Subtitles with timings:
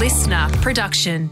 [0.00, 1.28] listener production.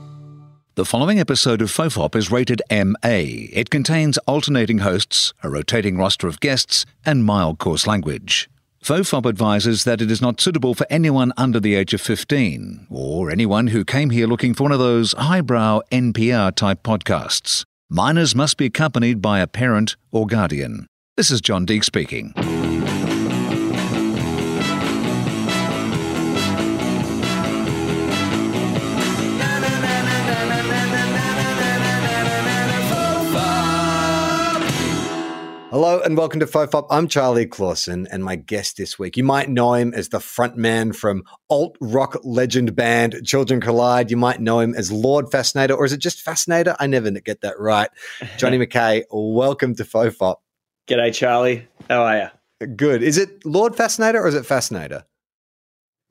[0.74, 2.94] The following episode of Fofop is rated MA.
[3.02, 8.50] It contains alternating hosts, a rotating roster of guests, and mild coarse language.
[8.84, 13.30] Fofop advises that it is not suitable for anyone under the age of 15, or
[13.30, 17.64] anyone who came here looking for one of those highbrow NPR type podcasts.
[17.88, 20.86] Minors must be accompanied by a parent or guardian.
[21.16, 22.34] This is John Deek speaking.
[35.80, 36.88] Hello and welcome to Fofop.
[36.90, 39.16] I'm Charlie Clausen, and my guest this week.
[39.16, 44.10] You might know him as the frontman from alt rock legend band Children Collide.
[44.10, 46.74] You might know him as Lord Fascinator, or is it just Fascinator?
[46.80, 47.90] I never get that right.
[48.38, 50.38] Johnny Mackay, welcome to Fofop.
[50.88, 51.68] G'day, Charlie.
[51.88, 52.66] How are you?
[52.74, 53.04] Good.
[53.04, 55.04] Is it Lord Fascinator or is it Fascinator?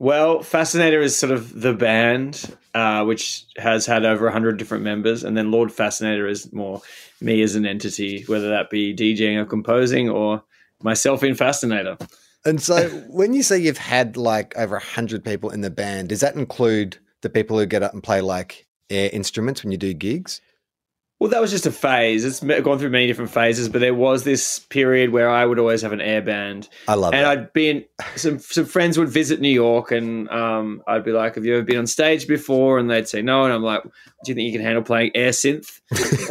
[0.00, 5.24] Well, Fascinator is sort of the band, uh, which has had over 100 different members.
[5.24, 6.82] And then Lord Fascinator is more
[7.20, 10.42] me as an entity, whether that be DJing or composing or
[10.82, 11.96] myself in Fascinator.
[12.44, 16.20] And so when you say you've had like over 100 people in the band, does
[16.20, 19.92] that include the people who get up and play like air instruments when you do
[19.94, 20.40] gigs?
[21.20, 22.24] Well, that was just a phase.
[22.24, 25.82] It's gone through many different phases, but there was this period where I would always
[25.82, 26.68] have an air band.
[26.86, 27.16] I love it.
[27.16, 27.38] and that.
[27.38, 31.34] I'd be in some some friends would visit New York, and um, I'd be like,
[31.34, 33.90] "Have you ever been on stage before?" And they'd say no, and I'm like, "Do
[34.30, 35.80] you think you can handle playing air synth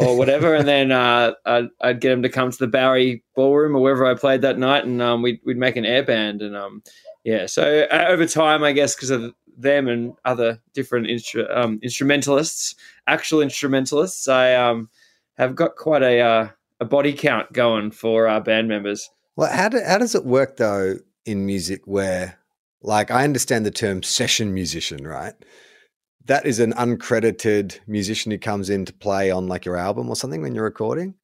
[0.00, 3.76] or whatever?" and then uh, I'd, I'd, get them to come to the Bowery Ballroom
[3.76, 6.56] or wherever I played that night, and um, we'd we'd make an air band, and
[6.56, 6.82] um,
[7.24, 7.44] yeah.
[7.44, 12.74] So uh, over time, I guess because of them and other different instru- um, instrumentalists,
[13.06, 14.88] actual instrumentalists, I um
[15.36, 16.48] have got quite a uh,
[16.80, 19.10] a body count going for our band members.
[19.36, 22.38] Well, how do, how does it work though in music where,
[22.82, 25.34] like, I understand the term session musician, right?
[26.24, 30.16] That is an uncredited musician who comes in to play on like your album or
[30.16, 31.14] something when you're recording.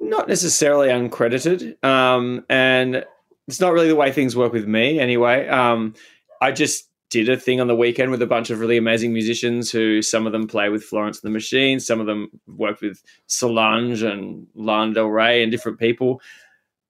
[0.00, 3.04] Not necessarily uncredited, um, and
[3.48, 5.48] it's not really the way things work with me anyway.
[5.48, 5.94] Um,
[6.42, 6.88] I just
[7.24, 10.26] did a thing on the weekend with a bunch of really amazing musicians who some
[10.26, 14.46] of them play with Florence and the Machine, some of them worked with Solange and
[14.54, 16.20] Lana Del Rey and different people.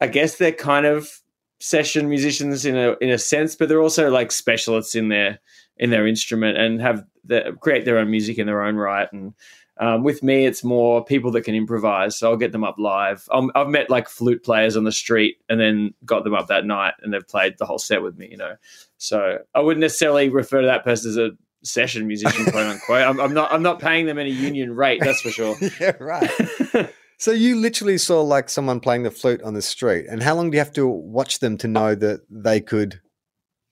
[0.00, 1.20] I guess they're kind of
[1.58, 5.40] session musicians in a in a sense, but they're also like specialists in their
[5.78, 9.12] in their instrument and have the, create their own music in their own right.
[9.12, 9.34] And
[9.78, 12.16] um, with me, it's more people that can improvise.
[12.16, 13.28] So I'll get them up live.
[13.30, 16.64] i have met like flute players on the street and then got them up that
[16.64, 18.56] night and they've played the whole set with me, you know.
[18.96, 21.30] So I wouldn't necessarily refer to that person as a
[21.62, 23.02] session musician, quote unquote.
[23.02, 23.52] I'm, I'm not.
[23.52, 25.00] I'm not paying them any union rate.
[25.02, 25.56] That's for sure.
[25.80, 26.30] yeah, right.
[27.18, 30.50] so you literally saw like someone playing the flute on the street, and how long
[30.50, 33.00] do you have to watch them to know that they could?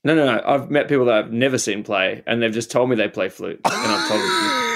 [0.03, 0.43] No, no, no.
[0.45, 3.31] I've met people that I've never seen play, and they've just told me they play
[3.31, 4.74] flute, and I've told them.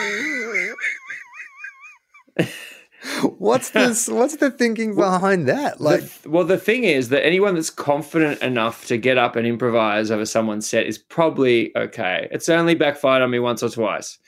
[3.39, 4.09] What's this?
[4.09, 5.81] What's the thinking behind that?
[5.81, 9.47] Like, the, well, the thing is that anyone that's confident enough to get up and
[9.47, 12.29] improvise over someone's set is probably okay.
[12.31, 14.19] It's only backfired on me once or twice.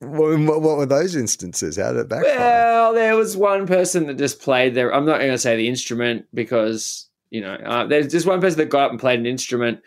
[0.00, 1.76] What, what were those instances?
[1.76, 2.36] How did it backfire?
[2.36, 4.94] Well, there was one person that just played there.
[4.94, 8.58] I'm not going to say the instrument because you know uh, there's just one person
[8.58, 9.80] that got up and played an instrument,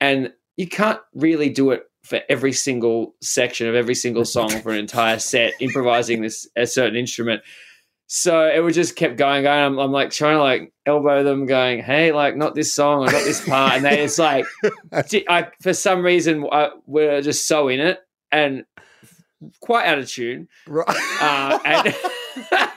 [0.00, 4.72] and you can't really do it for every single section of every single song for
[4.72, 7.42] an entire set, improvising this a certain instrument.
[8.12, 9.64] So it would just kept going, going.
[9.66, 13.12] I'm, I'm, like trying to like elbow them, going, "Hey, like not this song or
[13.12, 14.46] not this part," and they it's like,
[14.92, 18.00] I for some reason I, we're just so in it
[18.32, 18.64] and
[19.60, 20.88] quite out of tune, right?
[21.20, 21.94] Uh, and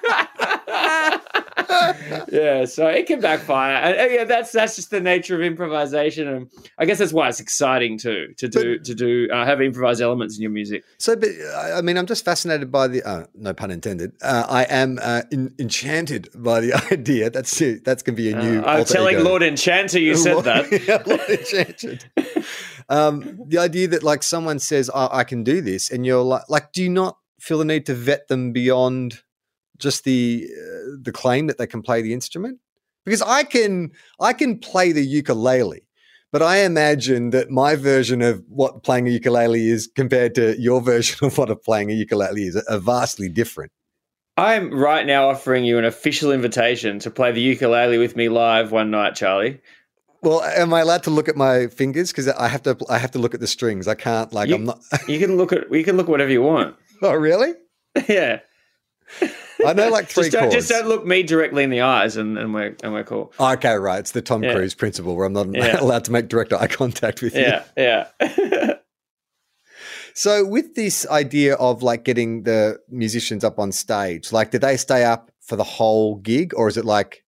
[2.32, 3.76] yeah, so it can backfire.
[3.76, 7.40] And, yeah, that's that's just the nature of improvisation, and I guess that's why it's
[7.40, 10.84] exciting too to do but, to do uh, have improvised elements in your music.
[10.98, 14.14] So, but I mean, I'm just fascinated by the uh, no pun intended.
[14.22, 17.30] Uh, I am uh, in, enchanted by the idea.
[17.30, 18.62] That's that's going to be a new.
[18.62, 19.24] Uh, I'm telling ego.
[19.24, 20.72] Lord Enchanter you said Lord, that.
[20.88, 22.06] yeah, Lord Enchanted.
[22.90, 26.44] um, the idea that like someone says, oh, "I can do this," and you're like,
[26.50, 29.22] like, do you not feel the need to vet them beyond?
[29.78, 32.60] Just the uh, the claim that they can play the instrument
[33.06, 35.82] because I can I can play the ukulele,
[36.32, 40.82] but I imagine that my version of what playing a ukulele is compared to your
[40.94, 43.72] version of what of playing a ukulele is are vastly different.
[44.36, 48.72] I'm right now offering you an official invitation to play the ukulele with me live
[48.72, 49.62] one night, Charlie.
[50.24, 52.12] Well, am I allowed to look at my fingers?
[52.12, 52.78] Because I have to.
[52.90, 53.88] I have to look at the strings.
[53.88, 54.32] I can't.
[54.32, 54.80] Like you, I'm not.
[55.08, 55.72] you can look at.
[55.72, 56.76] You can look whatever you want.
[57.02, 57.54] Oh, really?
[58.08, 58.40] yeah.
[59.66, 60.56] I know like three just don't, chords.
[60.56, 63.34] Just don't look me directly in the eyes, and, and we're and we're cool.
[63.40, 64.00] Okay, right.
[64.00, 64.54] It's the Tom Yeah.
[64.54, 65.80] Cruise principle where I'm not Yeah.
[65.82, 67.42] allowed to make direct eye contact with you.
[67.42, 67.64] Yeah,
[68.20, 68.74] yeah.
[70.16, 74.78] So with this idea of like getting the musicians up on stage, like did they
[74.78, 77.24] stay up for the whole gig, or is it like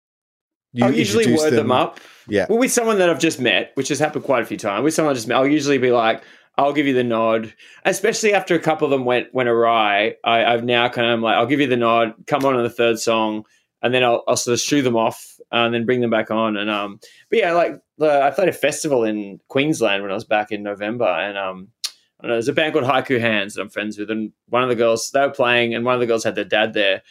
[0.73, 1.99] you I'll usually word them, them, up?
[2.27, 2.45] Yeah.
[2.49, 4.83] Well, with someone that I've just met, which has happened quite a few times.
[4.83, 6.23] With someone I just met, I'll usually be like,
[6.57, 7.53] I'll give you the nod.
[7.83, 11.35] Especially after a couple of them went went awry, I, have now kind of like,
[11.35, 12.13] I'll give you the nod.
[12.27, 13.45] Come on in the third song,
[13.81, 16.57] and then I'll, I'll sort of shoo them off and then bring them back on.
[16.57, 20.51] And um, but yeah, like I played a festival in Queensland when I was back
[20.51, 21.69] in November, and um,
[22.21, 24.69] I know, there's a band called Haiku Hands that I'm friends with, and one of
[24.69, 27.01] the girls they were playing, and one of the girls had their dad there,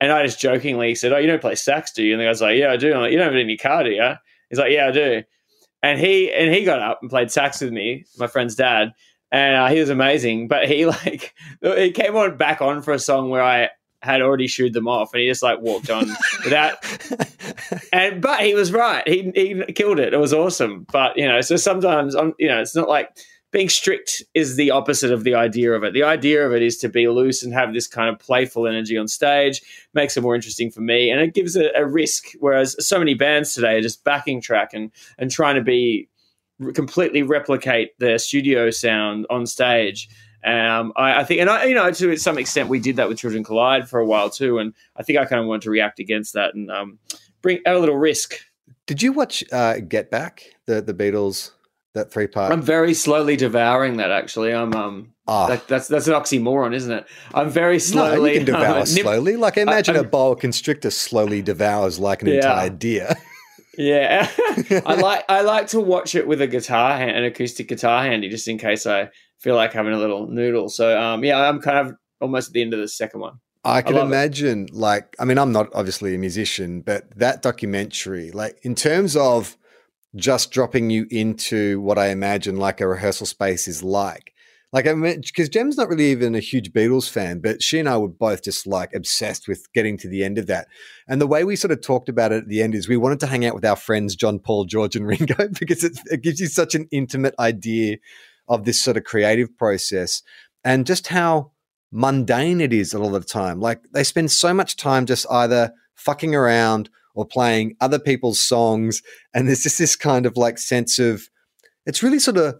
[0.00, 2.42] and I just jokingly said, "Oh, you don't play sax, do you?" And the guy's
[2.42, 4.12] like, "Yeah, I do." I'm like, "You don't have any car, do you?"
[4.50, 5.22] He's like, "Yeah, I do."
[5.86, 8.92] And he and he got up and played sax with me, my friend's dad,
[9.30, 10.48] and uh, he was amazing.
[10.48, 13.70] But he like he came on back on for a song where I
[14.02, 16.08] had already shooed them off, and he just like walked on
[16.44, 16.78] without.
[17.92, 19.06] And but he was right.
[19.06, 20.12] He he killed it.
[20.12, 20.86] It was awesome.
[20.92, 23.16] But you know, so sometimes I'm you know, it's not like
[23.56, 25.94] being strict is the opposite of the idea of it.
[25.94, 28.98] The idea of it is to be loose and have this kind of playful energy
[28.98, 29.62] on stage,
[29.94, 32.32] makes it more interesting for me, and it gives a, a risk.
[32.38, 36.06] Whereas so many bands today are just backing track and and trying to be
[36.74, 40.10] completely replicate their studio sound on stage.
[40.44, 43.16] Um, I, I, think, and I, you know, to some extent, we did that with
[43.16, 45.98] Children Collide for a while too, and I think I kind of wanted to react
[45.98, 46.98] against that and um,
[47.40, 48.34] bring a little risk.
[48.84, 51.52] Did you watch uh, Get Back, the the Beatles,
[51.96, 52.52] that three part?
[52.52, 54.10] I'm very slowly devouring that.
[54.10, 55.12] Actually, I'm um.
[55.28, 55.48] Oh.
[55.48, 57.06] That, that's that's an oxymoron, isn't it?
[57.34, 58.16] I'm very slowly.
[58.16, 59.36] No, you can devour um, slowly.
[59.36, 62.34] Like imagine I, a boa constrictor slowly devours like an yeah.
[62.34, 63.16] entire deer.
[63.76, 64.30] Yeah,
[64.86, 68.28] I like I like to watch it with a guitar, hand, an acoustic guitar handy,
[68.28, 70.68] just in case I feel like having a little noodle.
[70.68, 73.40] So um, yeah, I'm kind of almost at the end of the second one.
[73.66, 74.74] I can I imagine, it.
[74.74, 79.56] like, I mean, I'm not obviously a musician, but that documentary, like, in terms of
[80.16, 84.32] just dropping you into what I imagine like a rehearsal space is like.
[84.72, 87.88] Like I mean, because Jem's not really even a huge Beatles fan, but she and
[87.88, 90.66] I were both just like obsessed with getting to the end of that.
[91.08, 93.20] And the way we sort of talked about it at the end is we wanted
[93.20, 96.40] to hang out with our friends John, Paul, George, and Ringo because it, it gives
[96.40, 97.98] you such an intimate idea
[98.48, 100.22] of this sort of creative process
[100.64, 101.52] and just how
[101.92, 103.60] mundane it is a lot of the time.
[103.60, 109.02] Like they spend so much time just either fucking around or playing other people's songs,
[109.34, 111.28] and there's just this kind of like sense of
[111.86, 112.54] it's really sort of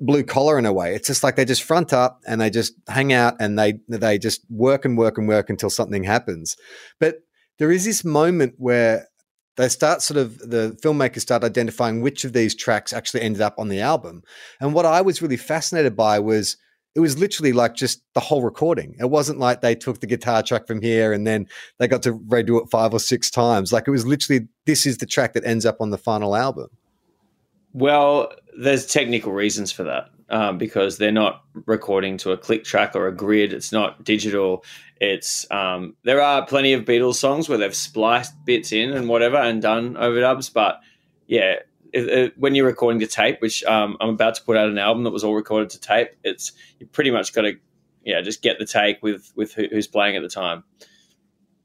[0.00, 0.94] blue collar in a way.
[0.94, 4.18] It's just like they just front up and they just hang out and they they
[4.18, 6.56] just work and work and work until something happens.
[7.00, 7.16] But
[7.58, 9.08] there is this moment where
[9.56, 13.54] they start sort of the filmmakers start identifying which of these tracks actually ended up
[13.58, 14.22] on the album.
[14.60, 16.56] And what I was really fascinated by was
[16.94, 18.94] it was literally like just the whole recording.
[19.00, 21.48] It wasn't like they took the guitar track from here and then
[21.78, 23.72] they got to redo it five or six times.
[23.72, 26.68] Like it was literally this is the track that ends up on the final album.
[27.72, 32.94] Well, there's technical reasons for that um, because they're not recording to a click track
[32.94, 33.52] or a grid.
[33.52, 34.64] It's not digital.
[35.00, 39.36] It's um, there are plenty of Beatles songs where they've spliced bits in and whatever
[39.36, 40.80] and done overdubs, but
[41.26, 41.56] yeah,
[41.94, 44.78] it, it, when you're recording to tape, which um, I'm about to put out an
[44.78, 47.54] album that was all recorded to tape, it's you pretty much got to
[48.04, 50.64] yeah just get the take with with who, who's playing at the time.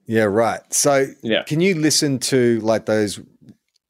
[0.05, 0.61] Yeah, right.
[0.73, 1.43] So yeah.
[1.43, 3.19] can you listen to like those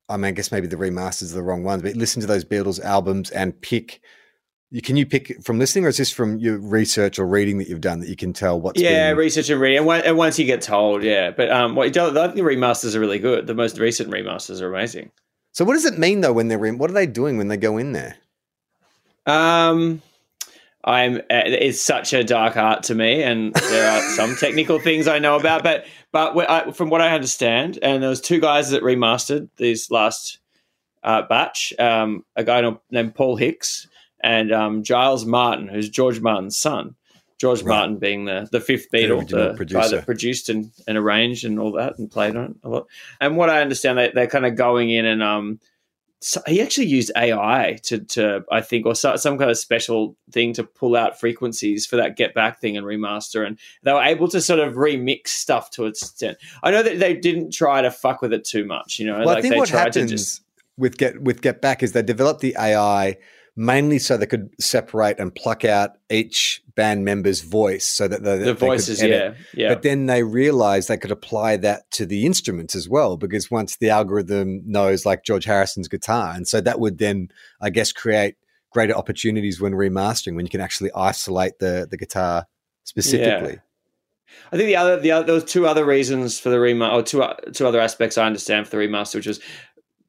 [0.09, 2.43] I mean, I guess maybe the remasters are the wrong ones, but listen to those
[2.43, 4.01] Beatles albums and pick.
[4.83, 7.81] Can you pick from listening, or is this from your research or reading that you've
[7.81, 8.79] done that you can tell what's?
[8.79, 11.31] Yeah, research and reading, and once you get told, yeah.
[11.31, 13.47] But um, what the remasters are really good.
[13.47, 15.11] The most recent remasters are amazing.
[15.51, 16.77] So, what does it mean though when they're in?
[16.77, 18.17] What are they doing when they go in there?
[19.25, 20.01] Um,
[20.83, 25.07] I'm uh, it's such a dark art to me, and there are some technical things
[25.07, 28.69] I know about, but but I, from what I understand, and there was two guys
[28.71, 30.39] that remastered these last
[31.03, 33.87] uh, batch, um, a guy named Paul Hicks
[34.21, 36.95] and um, Giles Martin, who's George Martin's son.
[37.39, 37.75] George right.
[37.75, 41.59] Martin being the, the fifth Beatle, the, the guy that produced and, and arranged and
[41.59, 42.87] all that and played on it a lot.
[43.19, 45.59] And what I understand, they, they're kind of going in and um,
[46.21, 50.17] so he actually used AI to, to I think, or so, some kind of special
[50.31, 54.03] thing to pull out frequencies for that get back thing and remaster, and they were
[54.03, 56.37] able to sort of remix stuff to its extent.
[56.61, 59.19] I know that they didn't try to fuck with it too much, you know.
[59.19, 60.41] Well, like I think what happens just...
[60.77, 63.17] with get with get back is they developed the AI
[63.55, 68.37] mainly so they could separate and pluck out each band member's voice so that the,
[68.37, 69.67] the voices, yeah, yeah.
[69.67, 73.75] But then they realized they could apply that to the instruments as well because once
[73.75, 78.37] the algorithm knows like George Harrison's guitar, and so that would then, I guess, create
[78.71, 82.47] greater opportunities when remastering when you can actually isolate the the guitar
[82.85, 83.55] specifically.
[83.55, 84.53] Yeah.
[84.53, 87.03] I think the other the other there was two other reasons for the remaster, or
[87.03, 89.41] two two other aspects I understand for the remaster, which was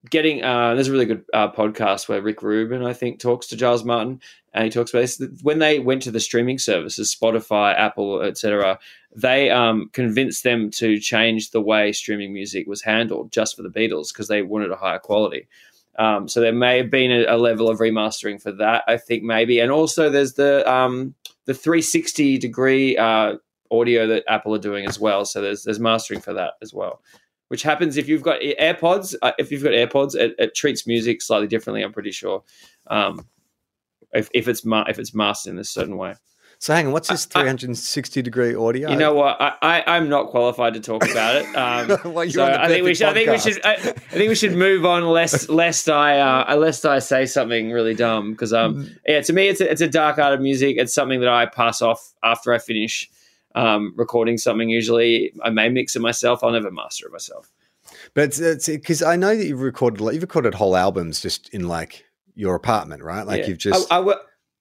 [0.08, 3.56] getting uh, there's a really good uh, podcast where Rick Rubin I think talks to
[3.56, 4.20] Giles Martin
[4.52, 8.78] and he talks about this when they went to the streaming services Spotify Apple etc
[9.14, 13.68] they um, convinced them to change the way streaming music was handled just for the
[13.68, 15.48] Beatles because they wanted a higher quality
[15.98, 19.22] um, so there may have been a, a, level of remastering for that I think
[19.22, 21.14] maybe and also there's the um,
[21.46, 23.36] the 360 degree uh,
[23.70, 27.00] audio that Apple are doing as well so there's there's mastering for that as well
[27.50, 29.16] which happens if you've got AirPods.
[29.22, 31.82] Uh, if you've got AirPods, it, it, treats music slightly differently.
[31.82, 32.44] I'm pretty sure.
[34.12, 36.14] If, if it's ma- if it's mastered in a certain way.
[36.60, 38.90] So hang on, what's this 360 degree audio?
[38.90, 39.40] You know what?
[39.40, 41.46] I, I am not qualified to talk about it.
[41.56, 43.06] Um, well, so I think we should.
[43.06, 43.64] I think we should.
[43.64, 45.06] I, I, think we should move on.
[45.06, 48.98] Lest lest I uh, lest I say something really dumb because um mm.
[49.06, 50.76] yeah to me it's a, it's a dark art of music.
[50.78, 53.08] It's something that I pass off after I finish
[53.54, 54.68] um, recording something.
[54.68, 56.44] Usually, I may mix it myself.
[56.44, 57.50] I'll never master it myself.
[58.12, 62.04] But it's because I know that you've recorded you've recorded whole albums just in like
[62.40, 63.26] your apartment, right?
[63.26, 63.46] Like yeah.
[63.48, 63.92] you've just.
[63.92, 64.20] I, I, will,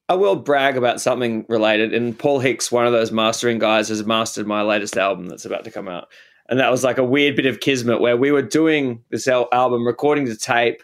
[0.10, 1.94] I will brag about something related.
[1.94, 5.64] And Paul Hicks, one of those mastering guys, has mastered my latest album that's about
[5.64, 6.10] to come out.
[6.50, 9.86] And that was like a weird bit of kismet where we were doing this album,
[9.86, 10.84] recording the tape,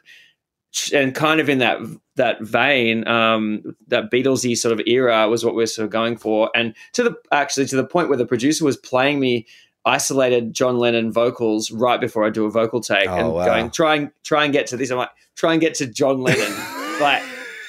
[0.93, 1.79] and kind of in that
[2.15, 6.17] that vein, um, that Beatlesy sort of era was what we are sort of going
[6.17, 9.47] for, and to the actually to the point where the producer was playing me
[9.85, 13.45] isolated John Lennon vocals right before I do a vocal take, oh, and wow.
[13.45, 14.91] going try and try and get to this.
[14.91, 16.51] I'm like try and get to John Lennon,
[16.99, 17.23] like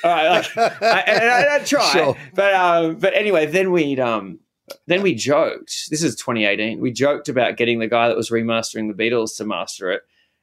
[0.04, 2.16] all right, like I, and I, I try, sure.
[2.34, 4.40] but um, but anyway, then we'd um.
[4.88, 5.90] Then we joked.
[5.90, 6.80] This is 2018.
[6.80, 10.02] We joked about getting the guy that was remastering the Beatles to master it,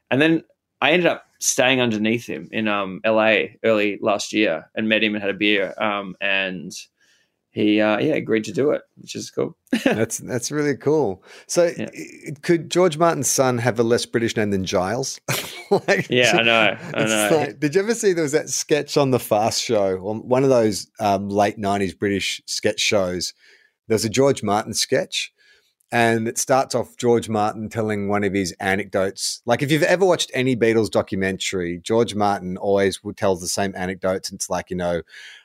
[0.10, 0.44] and then
[0.80, 5.14] I ended up staying underneath him in um, LA early last year and met him
[5.14, 5.74] and had a beer.
[5.78, 6.74] Um, and
[7.54, 9.56] he uh, yeah agreed to do it, which is cool.
[9.86, 11.24] that's that's really cool.
[11.48, 11.90] So yeah.
[12.42, 15.22] could George Martin's son have a less British name than Giles?
[15.88, 16.78] like, yeah, I know.
[16.96, 17.38] I know.
[17.38, 20.50] Like, did you ever see there was that sketch on the Fast Show, one of
[20.50, 23.36] those um, late '90s British sketch shows?
[23.88, 25.32] There's a George Martin sketch
[25.94, 29.44] and it starts off George Martin telling one of his anecdotes.
[29.46, 33.76] Like if you've ever watched any Beatles documentary, George Martin always will tell the same
[33.78, 34.32] anecdotes.
[34.32, 35.04] It's like you know,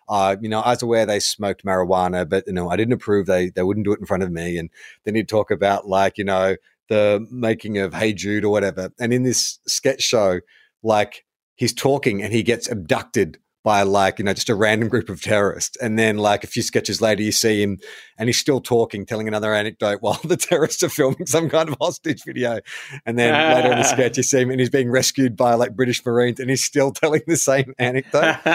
[0.09, 3.27] uh, you know, I was aware they smoked marijuana, but you know, I didn't approve.
[3.27, 4.59] They they wouldn't do it in front of me.
[4.59, 4.71] And
[5.05, 6.57] then he'd talk about like you know
[6.89, 8.91] the making of Hey Jude or whatever.
[8.99, 10.41] And in this sketch show,
[10.83, 11.25] like
[11.57, 13.39] he's talking and he gets abducted
[13.69, 15.77] by like you know just a random group of terrorists.
[15.77, 17.77] And then like a few sketches later you see him
[18.17, 21.77] and he's still talking telling another anecdote while the terrorists are filming some kind of
[21.79, 22.61] hostage video.
[23.05, 25.77] And then later in the sketch you see him and he's being rescued by like
[25.77, 28.39] british marines and he's still telling the same anecdote.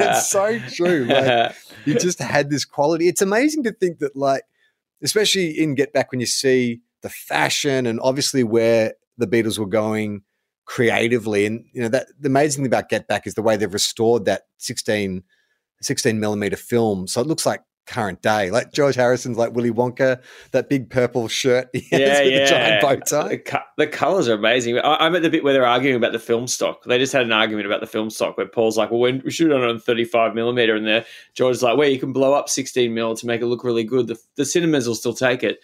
[0.00, 3.06] It's so true like he just had this quality.
[3.06, 4.42] It's amazing to think that like
[5.04, 9.66] especially in get back when you see the fashion and obviously where the beatles were
[9.66, 10.22] going
[10.68, 11.46] creatively.
[11.46, 14.26] And you know that the amazing thing about Get Back is the way they've restored
[14.26, 15.24] that 16,
[15.80, 18.50] 16 millimeter film, so it looks like current day.
[18.50, 20.20] Like George Harrison's like Willy Wonka,
[20.52, 22.40] that big purple shirt yeah, with yeah.
[22.40, 23.28] the giant bow tie.
[23.28, 24.78] The, the colors are amazing.
[24.78, 26.84] I, am at the bit where they're arguing about the film stock.
[26.84, 29.50] They just had an argument about the film stock where Paul's like, well, we shoot
[29.50, 33.16] it on 35 millimeter, and there George's like, well, you can blow up 16 mil
[33.16, 34.06] to make it look really good.
[34.06, 35.60] The, the cinemas will still take it.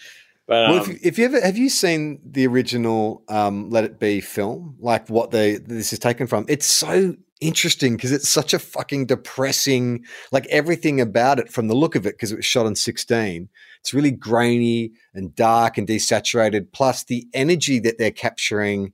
[0.47, 3.99] But, well, if, um, if, you ever have you seen the original um, Let It
[3.99, 6.45] Be film, like what they this is taken from?
[6.49, 11.75] It's so interesting because it's such a fucking depressing, like everything about it from the
[11.75, 13.49] look of it, because it was shot on 16.
[13.81, 16.73] It's really grainy and dark and desaturated.
[16.73, 18.93] Plus, the energy that they're capturing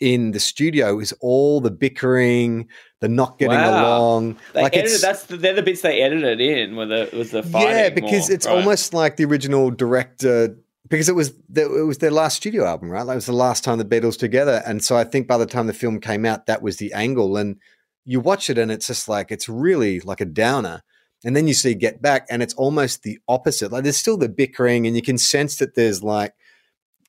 [0.00, 2.68] in the studio is all the bickering,
[3.00, 3.98] the not getting wow.
[3.98, 4.36] along.
[4.52, 7.42] They like edited, that's the, they're the bits they edited in with the with the
[7.42, 7.70] fighting.
[7.70, 8.56] Yeah, because more, it's right?
[8.56, 10.56] almost like the original director
[10.88, 13.04] because it was the, it was their last studio album, right?
[13.04, 15.66] That was the last time the Beatles together, and so I think by the time
[15.66, 17.36] the film came out, that was the angle.
[17.36, 17.56] And
[18.04, 20.82] you watch it, and it's just like it's really like a downer.
[21.24, 23.72] And then you see Get Back, and it's almost the opposite.
[23.72, 26.34] Like there's still the bickering, and you can sense that there's like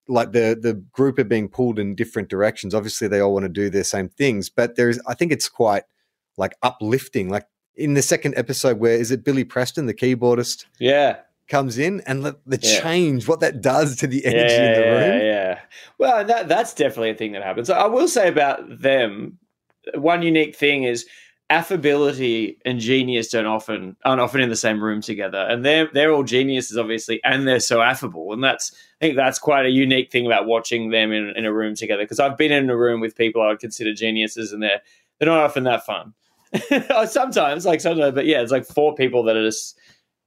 [0.08, 2.74] like the the group are being pulled in different directions.
[2.74, 5.84] Obviously, they all want to do their same things, but there's I think it's quite
[6.38, 7.30] like uplifting.
[7.30, 10.66] Like in the second episode, where is it Billy Preston, the keyboardist?
[10.80, 12.82] Yeah, comes in and the, the yeah.
[12.82, 15.02] change, what that does to the energy yeah, in the room.
[15.02, 15.60] Yeah, yeah.
[15.98, 17.70] Well, that that's definitely a thing that happens.
[17.70, 19.38] I will say about them,
[19.94, 21.06] one unique thing is
[21.52, 25.38] affability and genius don't often aren't often in the same room together.
[25.38, 28.34] And they're they're all geniuses, obviously, and they're so affable.
[28.34, 28.72] And that's
[29.02, 32.04] I think that's quite a unique thing about watching them in, in a room together.
[32.04, 34.82] Because I've been in a room with people I would consider geniuses, and they're
[35.20, 36.14] they're not often that fun.
[37.08, 39.78] sometimes, like sometimes, but yeah, it's like four people that are just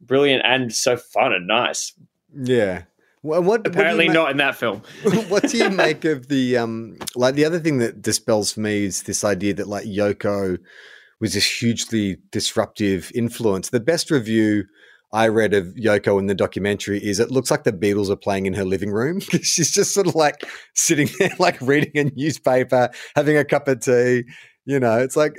[0.00, 1.92] brilliant and so fun and nice.
[2.34, 2.82] Yeah.
[3.22, 4.82] Well, what, Apparently what not in that film.
[5.28, 8.84] what do you make of the um like the other thing that dispels for me
[8.84, 10.58] is this idea that like Yoko
[11.20, 13.70] was this hugely disruptive influence.
[13.70, 14.64] The best review
[15.12, 18.46] I read of Yoko in the documentary is it looks like the Beatles are playing
[18.46, 19.20] in her living room.
[19.42, 20.42] She's just sort of like
[20.74, 24.24] sitting there, like reading a newspaper, having a cup of tea.
[24.66, 25.34] You know, it's like,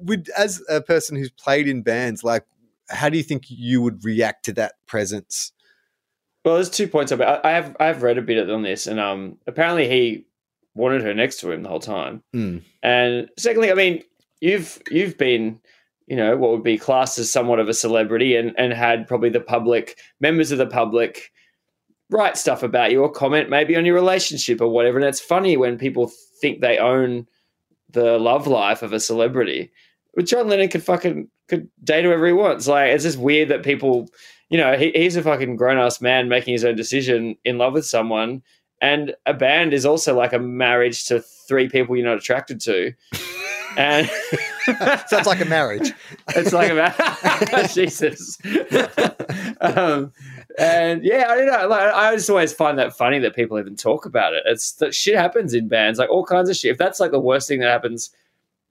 [0.00, 2.46] would as a person who's played in bands, like,
[2.90, 5.52] how do you think you would react to that presence?
[6.44, 7.44] Well, there's two points about.
[7.44, 10.26] I I have I have read a bit on this, and um, apparently he
[10.74, 12.22] wanted her next to him the whole time.
[12.34, 12.62] Mm.
[12.82, 14.02] And secondly, I mean,
[14.40, 15.60] you've you've been,
[16.06, 19.30] you know, what would be classed as somewhat of a celebrity, and and had probably
[19.30, 21.30] the public members of the public
[22.10, 24.98] write stuff about you or comment maybe on your relationship or whatever.
[24.98, 27.26] And it's funny when people think they own
[27.90, 29.72] the love life of a celebrity.
[30.14, 32.66] But John Lennon could fucking could date whoever he wants.
[32.66, 34.08] Like it's just weird that people,
[34.48, 37.72] you know, he, he's a fucking grown ass man making his own decision in love
[37.72, 38.42] with someone.
[38.80, 42.92] And a band is also like a marriage to three people you're not attracted to.
[43.76, 44.08] And
[45.08, 45.92] Sounds like a marriage.
[46.28, 48.38] it's like about Jesus.
[49.60, 50.12] um,
[50.58, 51.68] and yeah, I don't know.
[51.68, 54.42] Like, I just always find that funny that people even talk about it.
[54.46, 56.70] It's that shit happens in bands, like all kinds of shit.
[56.70, 58.10] If that's like the worst thing that happens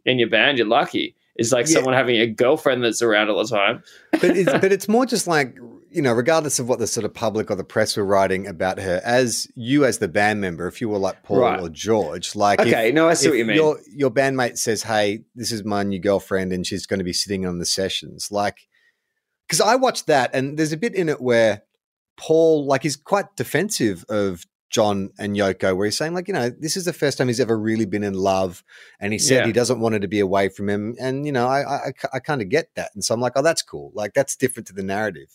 [0.06, 1.16] in your band, you're lucky.
[1.36, 1.74] It's like Yeah.
[1.76, 3.84] someone having a girlfriend that's around all the time.
[4.12, 5.56] but it's, but it's more just like
[5.90, 8.80] you know, regardless of what the sort of public or the press were writing about
[8.80, 11.60] her, as you as the band member, if you were like Paul Right.
[11.60, 13.56] or George, like if- Okay, no, I see what you mean.
[13.58, 17.14] Your your bandmate says, "Hey, this is my new girlfriend, and she's going to be
[17.14, 18.58] sitting on the sessions." Like,
[19.48, 21.62] because I watched that, and there's a bit in it where
[22.18, 26.50] Paul, like, is quite defensive of John and Yoko, where he's saying, like, you know,
[26.50, 28.64] this is the first time he's ever really been in love,
[29.00, 29.46] and he said Yeah.
[29.46, 32.20] he doesn't want her to be away from him, and you know, I I, I
[32.20, 34.74] kind of get that, and so I'm like, oh, that's cool, like that's different to
[34.74, 35.30] the narrative.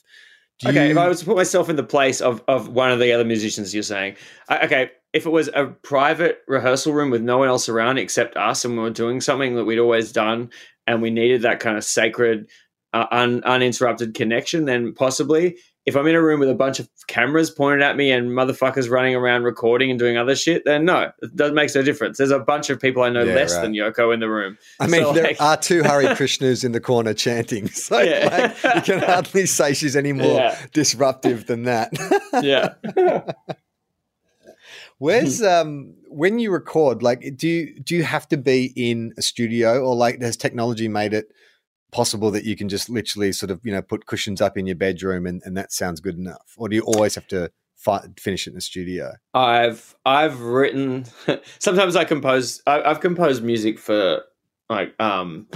[0.58, 2.90] Do okay, you- if I was to put myself in the place of, of one
[2.90, 4.16] of the other musicians you're saying,
[4.48, 8.36] I, okay, if it was a private rehearsal room with no one else around except
[8.36, 10.50] us and we were doing something that we'd always done
[10.88, 12.50] and we needed that kind of sacred,
[12.92, 15.58] uh, un, uninterrupted connection, then possibly.
[15.88, 18.90] If I'm in a room with a bunch of cameras pointed at me and motherfuckers
[18.90, 22.18] running around recording and doing other shit, then no, it doesn't makes no difference.
[22.18, 23.62] There's a bunch of people I know Yeah, less right.
[23.62, 24.58] than Yoko in the room.
[24.78, 28.54] I mean, So, there like- are two Hare Krishnas in the corner chanting, so Yeah.
[28.62, 30.58] like, you can hardly say she's any more Yeah.
[30.72, 31.90] disruptive than that.
[32.42, 32.74] Yeah.
[34.98, 39.22] Where's um when you record, like do you do you have to be in a
[39.22, 41.30] studio or like has technology made it
[41.92, 44.76] possible that you can just literally sort of, you know, put cushions up in your
[44.76, 46.54] bedroom and, and that sounds good enough?
[46.56, 49.12] Or do you always have to fi- finish it in the studio?
[49.34, 51.06] I've I've written.
[51.58, 52.62] sometimes I compose.
[52.66, 54.22] I, I've composed music for
[54.68, 55.46] like um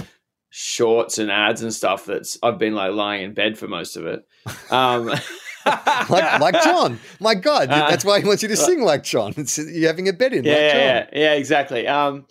[0.51, 2.07] shorts and ads and stuff.
[2.07, 4.27] That's I've been like lying in bed for most of it.
[4.71, 5.11] Um,
[5.65, 6.99] Like like John.
[7.21, 9.33] My God, Uh, that's why he wants you to sing like John.
[9.37, 11.87] It's, you're having a bed in yeah, like yeah, yeah, exactly.
[11.87, 12.27] Um,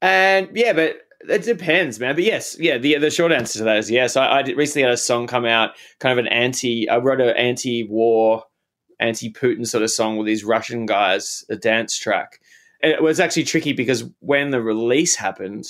[0.00, 0.96] and yeah, but
[1.28, 2.14] it depends, man.
[2.14, 2.78] But yes, yeah.
[2.78, 4.16] The the short answer to that is yes.
[4.16, 6.88] I, I recently had a song come out, kind of an anti.
[6.88, 8.44] I wrote an anti-war,
[9.00, 12.40] anti-Putin sort of song with these Russian guys, a dance track.
[12.82, 15.66] And it was actually tricky because when the release happened,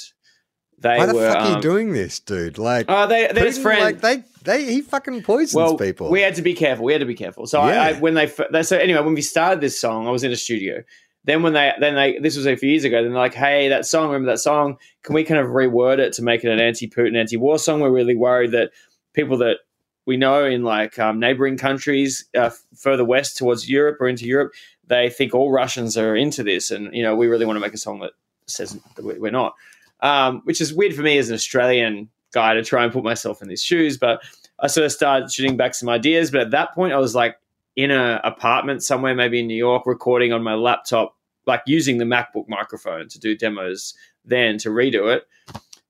[0.78, 1.28] they Why the were.
[1.30, 2.58] fuck are um, you doing this, dude?
[2.58, 3.80] Like, Oh, they they're his friend.
[3.82, 6.10] like they they he fucking poisons well, people.
[6.10, 6.84] we had to be careful.
[6.84, 7.46] We had to be careful.
[7.46, 10.24] So I, I when they they- so anyway when we started this song, I was
[10.24, 10.82] in a studio.
[11.24, 13.02] Then when they then they this was a few years ago.
[13.02, 14.76] Then they're like, hey, that song, remember that song?
[15.02, 17.80] Can we kind of reword it to make it an anti-Putin, anti-war song?
[17.80, 18.70] We're really worried that
[19.12, 19.58] people that
[20.04, 24.52] we know in like um, neighboring countries uh, further west towards Europe or into Europe,
[24.88, 27.74] they think all Russians are into this, and you know we really want to make
[27.74, 28.12] a song that
[28.46, 29.54] says that we- we're not.
[30.00, 33.40] Um, which is weird for me as an Australian guy to try and put myself
[33.40, 34.20] in these shoes, but
[34.58, 36.32] I sort of started shooting back some ideas.
[36.32, 37.36] But at that point, I was like
[37.76, 42.04] in a apartment somewhere, maybe in New York, recording on my laptop, like using the
[42.04, 43.94] MacBook microphone to do demos.
[44.24, 45.26] Then to redo it.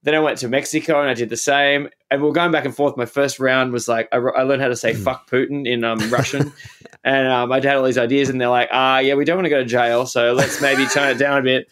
[0.04, 1.88] Then I went to Mexico and I did the same.
[2.10, 2.96] And we are going back and forth.
[2.96, 5.98] My first round was like I, I learned how to say "fuck Putin" in um,
[6.10, 6.52] Russian,
[7.04, 8.28] and um, I had all these ideas.
[8.28, 10.86] And they're like, "Ah, yeah, we don't want to go to jail, so let's maybe
[10.86, 11.68] turn it down a bit."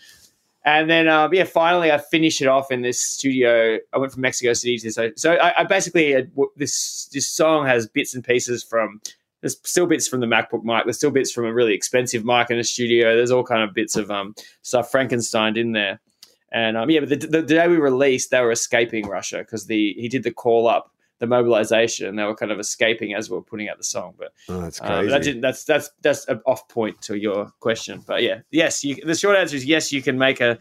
[0.62, 3.78] And then, um, yeah, finally, I finished it off in this studio.
[3.94, 5.10] I went from Mexico City to so.
[5.16, 9.00] So I, I basically had, this this song has bits and pieces from.
[9.40, 10.84] There's still bits from the MacBook mic.
[10.84, 13.16] There's still bits from a really expensive mic in a studio.
[13.16, 16.00] There's all kind of bits of um, stuff Frankenstein in there.
[16.52, 19.66] And um, yeah, but the, the, the day we released, they were escaping Russia because
[19.66, 23.30] the he did the call up, the mobilization, and they were kind of escaping as
[23.30, 24.14] we were putting out the song.
[24.18, 25.08] But oh, that's um, crazy.
[25.10, 28.82] that didn't, that's that's that's an off point to your question, but yeah, yes.
[28.82, 29.92] You, the short answer is yes.
[29.92, 30.58] You can make a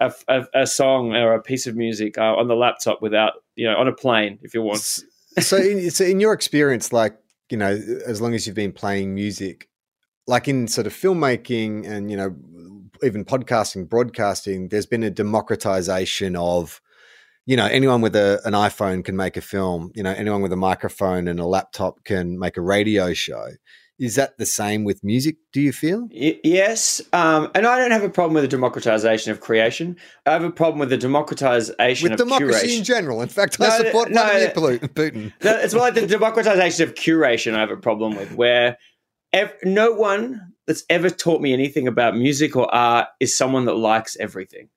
[0.00, 3.66] a, a, a song or a piece of music uh, on the laptop without you
[3.66, 5.02] know on a plane if you want.
[5.38, 7.16] So, in, so in your experience, like
[7.50, 9.68] you know, as long as you've been playing music,
[10.26, 12.34] like in sort of filmmaking and you know
[13.02, 16.80] even podcasting, broadcasting, there's been a democratization of
[17.46, 20.52] you know anyone with a, an iphone can make a film you know anyone with
[20.52, 23.46] a microphone and a laptop can make a radio show
[23.98, 26.08] is that the same with music do you feel?
[26.12, 29.96] Y- yes um, and i don't have a problem with the democratization of creation.
[30.26, 32.78] I have a problem with the democratization with of democracy curation.
[32.78, 33.22] in general.
[33.22, 34.88] In fact i support no, Vladimir no.
[34.88, 35.32] putin.
[35.42, 38.76] No, it's more like the democratization of curation i have a problem with where
[39.32, 43.74] ev- no one that's ever taught me anything about music or art is someone that
[43.74, 44.68] likes everything.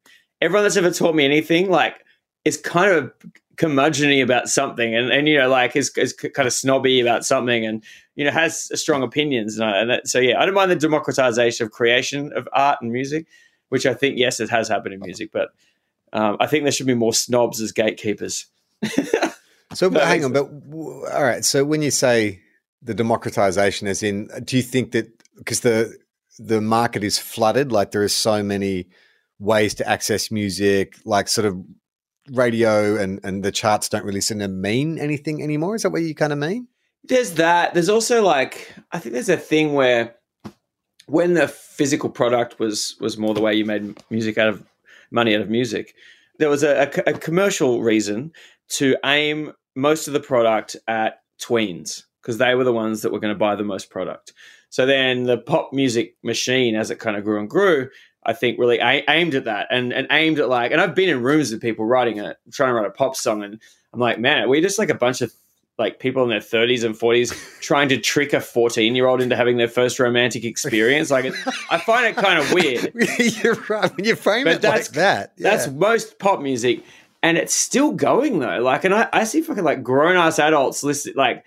[0.42, 1.96] Everyone that's ever taught me anything like
[2.46, 3.12] is kind of
[3.56, 7.66] curmudgeony about something and, and you know like is, is kind of snobby about something
[7.66, 7.84] and
[8.20, 9.58] you know has strong opinions.
[9.58, 12.80] And, I, and that, so yeah i don't mind the democratization of creation of art
[12.82, 13.26] and music
[13.70, 15.50] which i think yes it has happened in music but
[16.12, 18.46] um, i think there should be more snobs as gatekeepers.
[19.72, 22.42] So but hang on but w- all right so when you say
[22.82, 25.96] the democratization as in do you think that because the
[26.40, 28.88] the market is flooded like there is so many
[29.38, 31.64] ways to access music like sort of
[32.32, 35.76] radio and and the charts don't really seem to mean anything anymore?
[35.76, 36.68] Is that what you kind of mean
[37.04, 37.74] There's that.
[37.74, 40.16] There's also like I think there's a thing where
[41.08, 44.64] when the physical product was was more the way you made music out of
[45.12, 45.96] money out of music,
[46.38, 48.32] there was a, a, a commercial reason
[48.70, 53.20] to aim most of the product at tweens because they were the ones that were
[53.20, 54.34] going to buy the most product.
[54.70, 57.90] So then the pop music machine, as it kind of grew and grew,
[58.24, 61.24] I think really aimed at that and, and aimed at like, and I've been in
[61.24, 63.60] rooms with people writing a trying to write a pop song, and
[63.94, 65.34] I'm like, man, we're just like a bunch of
[65.80, 69.36] like people in their 30s and 40s trying to trick a 14 year old into
[69.36, 71.10] having their first romantic experience.
[71.10, 71.34] Like,
[71.72, 72.94] I find it kind of weird.
[73.44, 73.96] You're right.
[73.96, 76.84] When you frame But it that's- like that, That's most pop music,
[77.24, 78.60] and it's still going though.
[78.60, 81.44] Like, and I, I see fucking like grown ass adults listen, like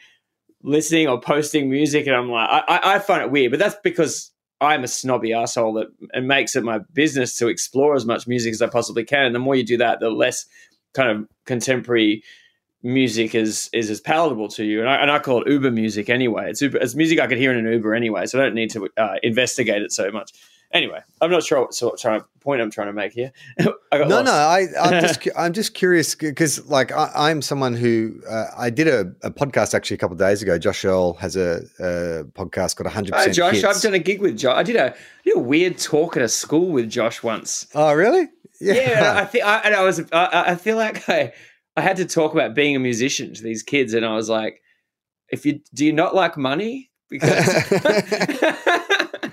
[0.62, 3.50] listening or posting music, and I'm like, I, I, I find it weird.
[3.52, 7.94] But that's because I'm a snobby asshole that and makes it my business to explore
[7.96, 9.26] as much music as I possibly can.
[9.26, 10.46] And the more you do that, the less
[10.94, 12.22] kind of contemporary
[12.82, 14.80] music is is as palatable to you.
[14.80, 16.50] And I, and I call it Uber music anyway.
[16.50, 18.70] It's Uber, it's music I could hear in an Uber anyway, so I don't need
[18.72, 20.32] to uh, investigate it so much.
[20.72, 23.30] Anyway, I'm not sure what sort of point I'm trying to make here.
[23.62, 24.24] Got No, lost.
[24.24, 28.70] no, I, I'm just, I'm just curious because, like, I, I'm someone who uh, I
[28.70, 30.56] did a, a podcast actually a couple of days ago.
[30.58, 33.12] Josh Earl has a, a podcast called 100.
[33.12, 33.54] Hi, percent Josh.
[33.56, 33.64] Hits.
[33.66, 34.56] I've done a gig with Josh.
[34.56, 37.66] I did a, I did a weird talk at a school with Josh once.
[37.74, 38.28] Oh, really?
[38.58, 41.34] Yeah, I think, I, and I was, I, I feel like I,
[41.76, 44.60] I had to talk about being a musician to these kids, and I was like,
[45.28, 46.90] if you do you not like money?
[47.08, 47.30] Because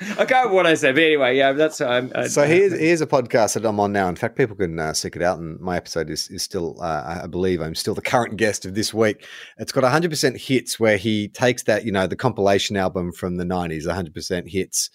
[0.01, 3.01] I can't remember what I said, but anyway, yeah, that's I'm, I, so here's here's
[3.01, 4.07] a podcast that I'm on now.
[4.07, 7.21] In fact, people can uh, seek it out, and my episode is is still, uh,
[7.23, 9.25] I believe, I'm still the current guest of this week.
[9.57, 13.35] It's got 100 percent hits, where he takes that, you know, the compilation album from
[13.37, 14.89] the 90s, 100 percent hits,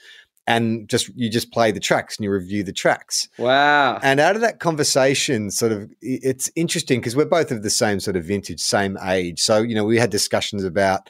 [0.47, 3.29] and just you just play the tracks and you review the tracks.
[3.39, 3.99] wow.
[4.03, 8.01] And out of that conversation, sort of, it's interesting because we're both of the same
[8.01, 9.41] sort of vintage, same age.
[9.41, 11.09] So, you know, we had discussions about,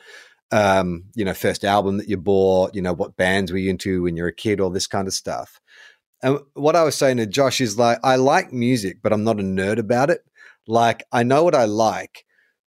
[0.52, 4.02] um, you know, first album that you bought, you know, what bands were you into
[4.02, 5.60] when you were a kid, all this kind of stuff.
[6.22, 9.40] And what I was saying to Josh is like, I like music, but I'm not
[9.40, 10.20] a nerd about it.
[10.66, 12.23] Like, I know what I like,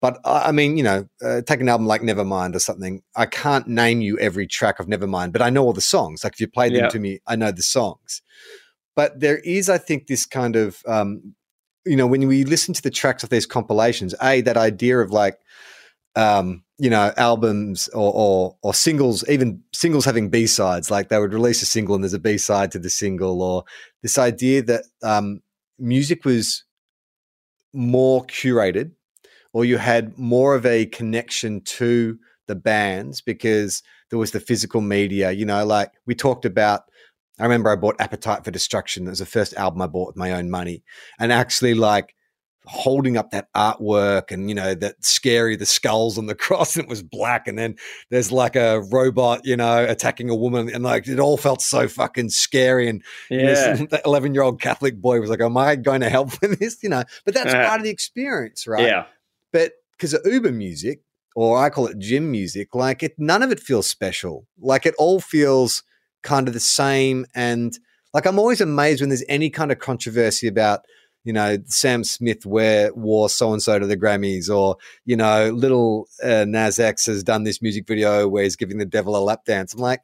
[0.05, 3.01] but I I mean, you know, uh, take an album like Nevermind or something.
[3.15, 6.23] I can't name you every track of Nevermind, but I know all the songs.
[6.23, 6.89] Like, if you play them Yeah.
[6.89, 8.21] to me, I know the songs.
[8.95, 11.35] But there is, I think, this kind of, um,
[11.85, 15.11] you know, when we listen to the tracks of these compilations, a that idea of
[15.11, 15.37] like,
[16.15, 20.91] um, you know, albums or, or or singles, even singles having B sides.
[20.91, 23.63] Like they would release a single and there's a B side to the single, or
[24.03, 25.41] this idea that um,
[25.79, 26.63] music was
[27.73, 28.91] more curated,
[29.55, 34.81] or you had more of a connection to the bands because there was the physical
[34.81, 35.31] media.
[35.31, 36.81] You know, like we talked about.
[37.39, 39.07] I remember I bought Appetite for Destruction.
[39.07, 40.83] It was the first album I bought with my own money,
[41.19, 42.13] and actually like
[42.67, 46.83] holding up that artwork and you know that scary the skulls on the cross and
[46.83, 47.75] it was black and then
[48.09, 51.87] there's like a robot you know attacking a woman and like it all felt so
[51.87, 53.75] fucking scary and Yeah.
[53.75, 56.81] this 11 year old catholic boy was like am i going to help with this
[56.81, 57.67] you know but that's Yeah.
[57.67, 59.05] part of the experience right Yeah.
[59.55, 60.99] But because of uber music
[61.33, 64.93] or i call it gym music like it none of it feels special like it
[64.97, 65.81] all feels
[66.23, 67.79] kind of the same and
[68.13, 70.81] like i'm always amazed when there's any kind of controversy about
[71.23, 75.49] you know sam smith where wore so and so to the grammys or you know
[75.51, 79.19] little uh, nas x has done this music video where he's giving the devil a
[79.19, 80.01] lap dance i'm like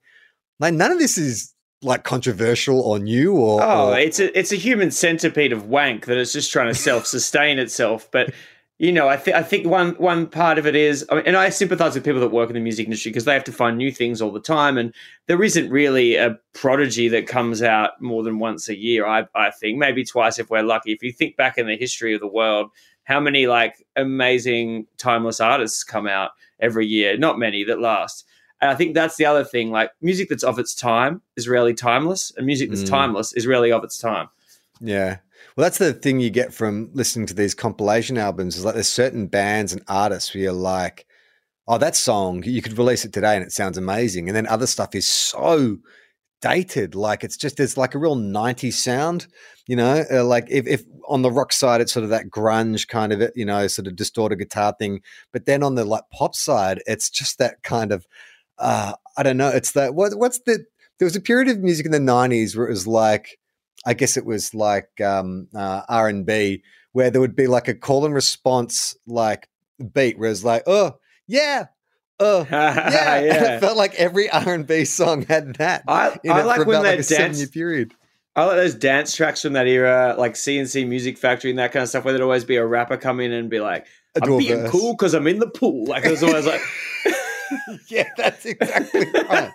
[0.62, 4.52] like none of this is like controversial or new or, Oh, or it's a it's
[4.52, 8.08] a human centipede of wank that is just trying to self sustain itself.
[8.12, 8.34] But
[8.82, 11.38] you know, I think I think one one part of it is, I mean, and
[11.38, 13.78] I sympathise with people that work in the music industry because they have to find
[13.78, 14.92] new things all the time, and
[15.28, 19.06] there isn't really a prodigy that comes out more than once a year.
[19.06, 20.94] I I think maybe twice if we're lucky.
[20.94, 22.72] If you think back in the history of the world,
[23.04, 27.16] how many like amazing timeless artists come out every year?
[27.18, 28.26] Not many that last.
[28.62, 29.70] And I think that's the other thing.
[29.70, 32.90] Like music that's of its time is rarely timeless, and music that's Mm.
[32.90, 34.30] timeless is rarely of its time.
[34.80, 35.18] Yeah.
[35.56, 38.88] Well, that's the thing you get from listening to these compilation albums is like there's
[38.88, 41.06] certain bands and artists where you're like,
[41.68, 44.28] oh, that song, you could release it today and it sounds amazing.
[44.28, 45.78] And then other stuff is so
[46.42, 46.96] dated.
[46.96, 49.28] Like it's just, there's like a real 90s sound,
[49.68, 52.88] you know, uh, like if, if on the rock side, it's sort of that grunge
[52.88, 55.02] kind of you know, sort of distorted guitar thing.
[55.34, 58.08] But then on the like pop side, it's just that kind of,
[58.58, 59.50] uh, I don't know.
[59.50, 60.66] It's that, what, what's the,
[60.98, 63.38] there was a period of music in the 90s where it was like,
[63.86, 67.68] I guess it was like um, uh, R and B, where there would be like
[67.68, 69.50] a call and response like
[69.94, 71.66] beat, where it's like, oh yeah,
[72.20, 73.56] oh yeah, Yeah.
[73.56, 75.84] it felt like every R and B song had that.
[75.88, 77.46] I, in I it like for when they like dance.
[77.50, 77.94] period.
[78.36, 81.84] I like those dance tracks from that era, like C+C Music Factory and that kind
[81.84, 83.88] of stuff, where there'd always be a rapper come in and be like,
[84.22, 84.72] "I'm being verse.
[84.72, 86.62] cool because I'm in the pool." Like it was always like,
[87.90, 89.52] yeah, that's exactly right.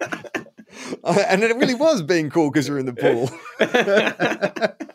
[1.04, 3.30] And it really was being cool because you're in the pool.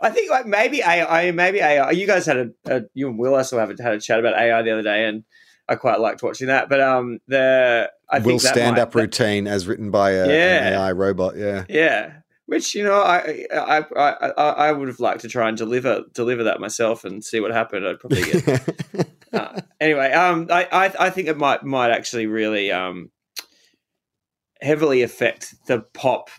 [0.00, 1.90] I think like maybe AI, maybe AI.
[1.90, 4.62] You guys had a, a you and Will also have had a chat about AI
[4.62, 5.24] the other day, and
[5.68, 6.68] I quite liked watching that.
[6.68, 10.26] But um, the I Will think that stand might- up routine as written by a,
[10.28, 10.66] Yeah.
[10.68, 11.36] an AI robot.
[11.36, 11.64] Yeah.
[11.68, 12.12] Yeah,
[12.46, 16.04] which you know, I I, I I I would have liked to try and deliver
[16.14, 17.86] deliver that myself and see what happened.
[17.86, 20.12] I'd probably get uh, anyway.
[20.12, 23.10] Um, I, I I think it might might actually really um
[24.60, 26.30] heavily affect the pop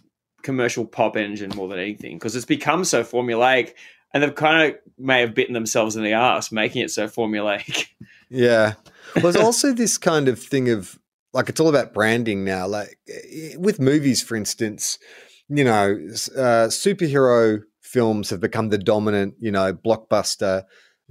[0.43, 3.73] commercial pop engine more than anything because it's become so formulaic.
[4.13, 7.88] And they've kind of may have bitten themselves in the ass making it so formulaic.
[8.28, 8.73] Yeah.
[9.13, 10.99] Well, there's also this kind of thing of
[11.32, 12.65] like it's all about branding now.
[12.67, 12.97] Like
[13.56, 14.97] with movies, for instance,
[15.47, 15.91] you know,
[16.36, 20.63] uh, superhero films have become the dominant, you know, blockbuster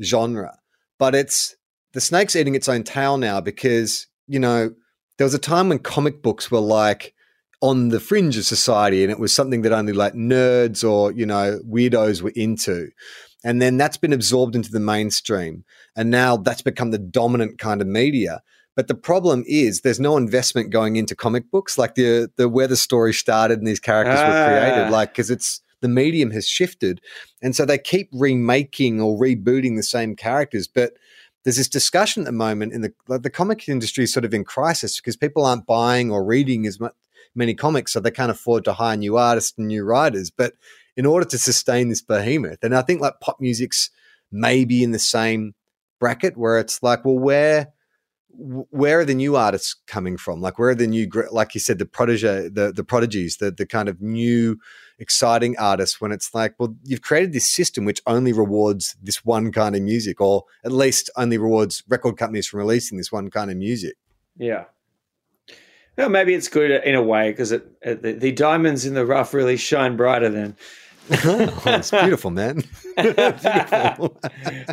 [0.02, 0.58] genre.
[0.98, 1.54] But it's
[1.92, 4.74] the snake's eating its own tail now because, you know,
[5.18, 7.14] there was a time when comic books were like
[7.60, 11.24] on the fringe of society and it was something that only like nerds or, you
[11.24, 12.88] know, weirdos were into.
[13.44, 15.64] And then that's been absorbed into the mainstream
[15.96, 18.42] and now that's become the dominant kind of media.
[18.76, 22.66] But the problem is there's no investment going into comic books, like the the where
[22.66, 24.46] the story started and these characters were Ah.
[24.48, 27.00] created, like because it's the medium has shifted,
[27.40, 30.66] and so they keep remaking or rebooting the same characters.
[30.66, 30.94] But
[31.44, 34.34] there's this discussion at the moment in the like the comic industry is sort of
[34.34, 36.94] in crisis because people aren't buying or reading as much
[37.34, 40.30] many comics, so they can't afford to hire new artists and new writers.
[40.30, 40.54] But
[40.96, 43.90] in order to sustain this behemoth, and I think like pop music's
[44.30, 45.54] maybe in the same
[46.00, 47.72] bracket where it's like, well, where
[48.36, 50.40] where are the new artists coming from?
[50.40, 53.66] Like, where are the new, like you said, the protege, the the prodigies, the the
[53.66, 54.58] kind of new,
[54.98, 56.00] exciting artists?
[56.00, 59.82] When it's like, well, you've created this system which only rewards this one kind of
[59.82, 63.94] music, or at least only rewards record companies from releasing this one kind of music.
[64.36, 64.64] Yeah.
[65.96, 67.64] Well, maybe it's good in a way because the,
[68.18, 70.56] the diamonds in the rough really shine brighter then.
[71.10, 72.62] Oh, it's beautiful, man.
[72.96, 74.18] beautiful.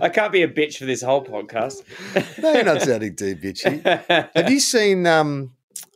[0.02, 1.84] I can't be a bitch for this whole podcast.
[2.42, 3.82] no, you're not sounding too bitchy.
[4.36, 5.54] Have you seen um,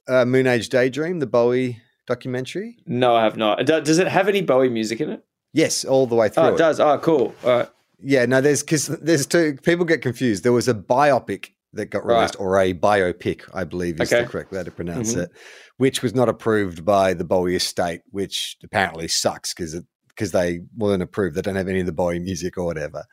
[0.08, 2.78] uh, Moon Age Daydream, the Bowie documentary?
[2.86, 3.66] No, I have not.
[3.66, 5.24] Does it have any Bowie music in it?
[5.54, 6.44] Yes, all the way through.
[6.44, 6.56] Oh, it.
[6.56, 6.80] it does.
[6.80, 7.34] Oh, cool.
[7.44, 7.70] All right.
[8.02, 10.44] Yeah, no, there's because there's two people get confused.
[10.44, 12.16] There was a biopic that got Right.
[12.18, 14.24] released, or a biopic, I believe is Okay.
[14.24, 15.24] the correct way to pronounce Mhm.
[15.24, 15.30] it,
[15.78, 20.62] which was not approved by the Bowie estate, which apparently sucks because it because they
[20.78, 21.36] weren't approved.
[21.36, 23.06] They don't have any of the Bowie music or whatever.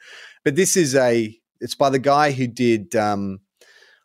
[0.44, 3.40] But this is a it's by the guy who did um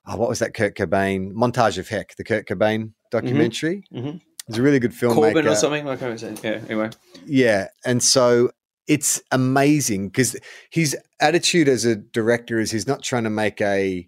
[0.05, 3.83] oh, what was that Kurt Cobain montage of Heck, the Kurt Cobain documentary.
[3.93, 4.21] Mhm.
[4.47, 5.15] It's a really good filmmaker.
[5.15, 5.85] Corbin or something?
[5.85, 6.35] like I can't say.
[6.43, 6.61] Yeah.
[6.65, 6.89] Anyway.
[7.25, 7.67] Yeah.
[7.85, 8.51] And so
[8.87, 10.37] it's amazing because
[10.69, 14.07] his attitude as a director is he's not trying to make a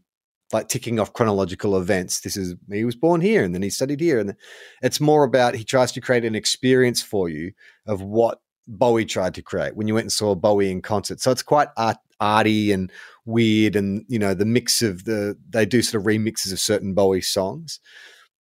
[0.51, 2.21] like ticking off chronological events.
[2.21, 4.19] This is he was born here and then he studied here.
[4.19, 4.35] And
[4.81, 7.51] it's more about he tries to create an experience for you
[7.85, 8.39] of what
[8.69, 11.19] Bowie tried to create when you went and saw Bowie in concert.
[11.19, 12.91] So it's quite art, arty and
[13.25, 16.93] weird and you know the mix of the they do sort of remixes of certain
[16.93, 17.79] Bowie songs.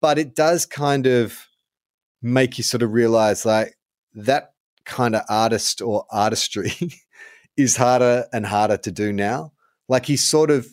[0.00, 1.46] But it does kind of
[2.22, 3.76] make you sort of realize like
[4.14, 4.52] that
[4.84, 6.72] kind of artist or artistry
[7.56, 9.52] is harder and harder to do now.
[9.88, 10.68] Like he's sort of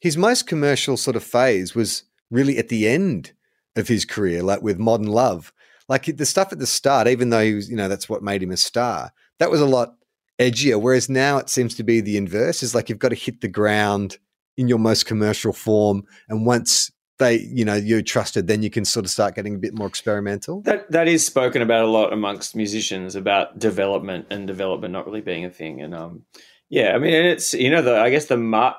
[0.00, 3.32] his most commercial sort of phase was really at the end
[3.76, 5.52] of his career, like with Modern Love.
[5.88, 8.42] Like the stuff at the start, even though he was, you know, that's what made
[8.42, 9.12] him a star.
[9.38, 9.94] That was a lot
[10.38, 10.80] edgier.
[10.80, 12.62] Whereas now it seems to be the inverse.
[12.62, 14.18] Is like you've got to hit the ground
[14.56, 18.84] in your most commercial form, and once they, you know, you're trusted, then you can
[18.84, 20.62] sort of start getting a bit more experimental.
[20.62, 25.20] That that is spoken about a lot amongst musicians about development and development not really
[25.20, 25.80] being a thing.
[25.80, 26.24] And um,
[26.68, 28.78] yeah, I mean, it's you know the I guess the mar-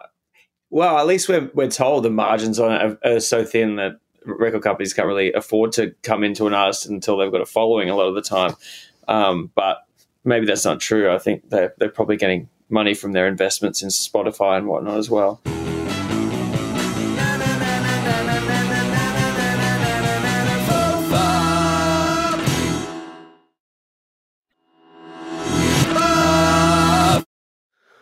[0.69, 3.99] well, at least we're we're told the margins on it are, are so thin that
[4.37, 7.89] record companies can't really afford to come into an artist until they've got a following
[7.89, 8.55] a lot of the time.
[9.07, 9.79] Um, but
[10.23, 11.13] maybe that's not true.
[11.13, 15.09] I think they're they're probably getting money from their investments in Spotify and whatnot as
[15.09, 15.41] well.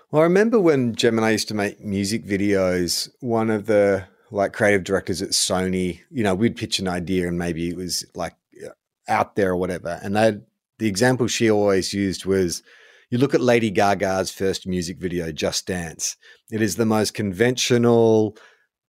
[0.10, 4.84] Well, I remember when Gemini used to make music videos, one of the like creative
[4.84, 8.36] directors at Sony, you know, we'd pitch an idea and maybe it was like
[8.66, 8.70] uh,
[9.08, 10.00] out there or whatever.
[10.04, 10.38] And they
[10.80, 12.62] the example she always used was
[13.10, 16.18] you look at Lady Gaga's first music video, Just Dance.
[16.52, 18.38] It is the most conventional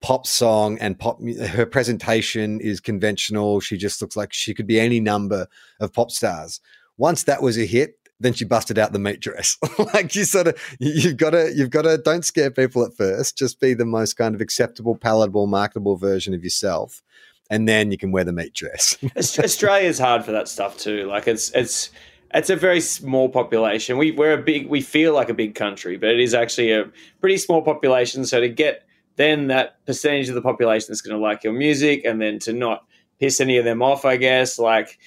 [0.00, 3.60] pop song and pop her presentation is conventional.
[3.60, 5.46] She just looks like she could be any number
[5.80, 6.60] of pop stars.
[6.96, 9.56] Once that was a hit, then she busted out the meat dress.
[9.94, 13.36] like you sort of you've got to you've got to don't scare people at first.
[13.36, 17.02] Just be the most kind of acceptable, palatable, marketable version of yourself,
[17.50, 18.96] and then you can wear the meat dress.
[19.16, 21.06] Australia's hard for that stuff too.
[21.06, 21.90] Like it's it's
[22.34, 23.96] it's a very small population.
[23.96, 26.86] We we're a big we feel like a big country, but it is actually a
[27.20, 28.26] pretty small population.
[28.26, 28.84] So to get
[29.16, 32.52] then that percentage of the population that's going to like your music, and then to
[32.52, 32.84] not
[33.18, 34.98] piss any of them off, I guess like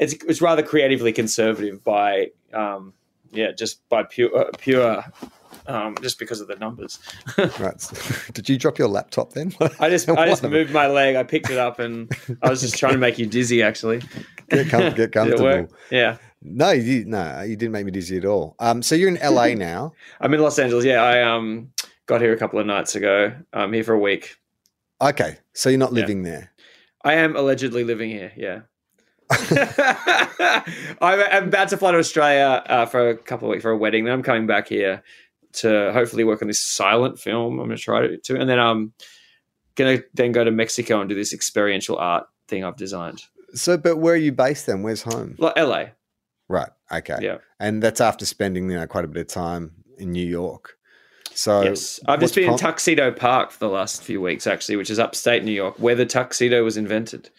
[0.00, 2.94] it's it's rather creatively conservative by um,
[3.30, 5.04] yeah, just by pure uh, pure.
[5.66, 6.98] Um, just because of the numbers.
[7.38, 8.28] right.
[8.32, 9.54] Did you drop your laptop then?
[9.78, 11.14] I just I just moved my leg.
[11.16, 12.10] I picked it up and
[12.42, 13.62] I was just trying to make you dizzy.
[13.62, 14.02] Actually,
[14.48, 15.68] get, com- get comfortable.
[15.90, 16.16] Yeah.
[16.42, 18.56] No, you no, you didn't make me dizzy at all.
[18.58, 19.92] Um, so you're in LA now.
[20.20, 20.84] I'm in Los Angeles.
[20.84, 21.70] Yeah, I um
[22.06, 23.32] got here a couple of nights ago.
[23.52, 24.36] I'm here for a week.
[25.00, 26.30] Okay, so you're not living yeah.
[26.30, 26.52] there.
[27.04, 28.32] I am allegedly living here.
[28.36, 28.60] Yeah.
[31.00, 34.04] I'm about to fly to Australia uh, for a couple of weeks for a wedding.
[34.04, 35.02] Then I'm coming back here
[35.52, 37.58] to hopefully work on this silent film.
[37.58, 38.92] I'm going to try to, and then I'm
[39.76, 43.22] going to then go to Mexico and do this experiential art thing I've designed.
[43.54, 44.82] So, but where are you based then?
[44.82, 45.36] Where's home?
[45.38, 45.86] Like LA.
[46.48, 46.70] Right.
[46.90, 47.18] Okay.
[47.20, 47.38] Yeah.
[47.58, 50.76] And that's after spending you know quite a bit of time in New York.
[51.32, 54.76] So yes, I've just been prom- in Tuxedo Park for the last few weeks, actually,
[54.76, 57.30] which is upstate New York, where the tuxedo was invented.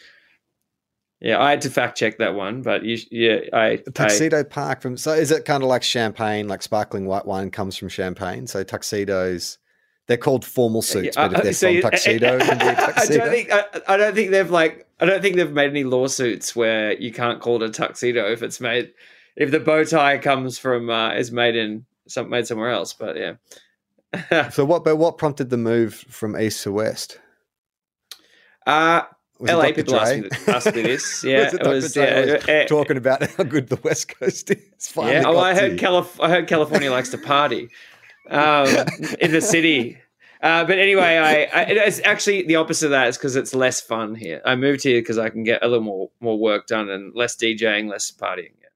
[1.22, 4.82] Yeah, I had to fact check that one, but you, yeah, I tuxedo I, park
[4.82, 4.98] from.
[4.98, 8.48] So is it kind of like champagne, like sparkling white wine comes from champagne?
[8.48, 9.60] So tuxedos,
[10.08, 12.96] they're called formal suits, yeah, but if they're so from you, tuxedo, I, tuxedo.
[12.98, 15.84] I don't think I, I, don't think they've like I don't think they've made any
[15.84, 18.92] lawsuits where you can't call it a tuxedo if it's made
[19.36, 22.94] if the bow tie comes from uh, is made in some made somewhere else.
[22.94, 24.50] But yeah.
[24.50, 24.84] so what?
[24.84, 27.20] But what prompted the move from east to west?
[28.68, 29.02] Uh
[29.42, 31.24] was LA people ask me, ask me, this.
[31.32, 34.94] Yeah, was it, it was yeah, uh, talking about how good the West Coast is.
[34.96, 37.70] yeah, oh, I heard, Calif- I heard California likes to party
[38.30, 38.68] um,
[39.20, 39.98] in the city.
[40.42, 43.08] Uh, but anyway, I, I, it's actually the opposite of that.
[43.08, 44.42] Is because it's less fun here.
[44.46, 47.36] I moved here because I can get a little more more work done and less
[47.36, 48.54] DJing, less partying.
[48.62, 48.68] Yeah.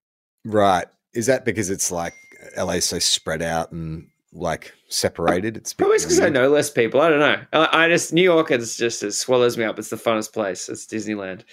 [0.46, 0.86] Right.
[1.14, 2.14] Is that because it's like
[2.58, 5.58] LA so spread out and like separated.
[5.58, 7.02] It's probably because I know less people.
[7.02, 7.42] I don't know.
[7.54, 9.80] I, I just New York is just it swallows me up.
[9.80, 10.70] It's the funnest place.
[10.70, 11.44] It's Disneyland.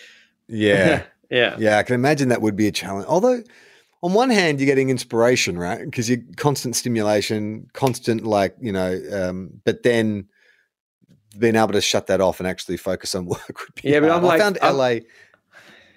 [0.49, 1.79] Yeah, yeah, yeah.
[1.79, 3.07] I can imagine that would be a challenge.
[3.07, 3.43] Although,
[4.03, 5.85] on one hand, you're getting inspiration, right?
[5.85, 9.01] Because you're constant stimulation, constant like you know.
[9.13, 10.27] Um, but then
[11.39, 13.89] being able to shut that off and actually focus on work would be.
[13.89, 14.03] Yeah, hard.
[14.03, 14.95] but I'm like, I found I'm, LA.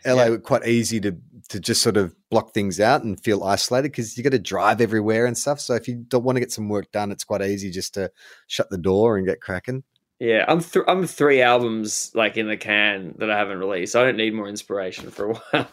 [0.06, 0.38] LA yeah.
[0.38, 1.18] quite easy to
[1.50, 4.82] to just sort of block things out and feel isolated because you got to drive
[4.82, 5.60] everywhere and stuff.
[5.60, 8.12] So if you don't want to get some work done, it's quite easy just to
[8.48, 9.84] shut the door and get cracking.
[10.20, 13.96] Yeah, I'm th- I'm three albums like in the can that I haven't released.
[13.96, 15.68] I don't need more inspiration for a while.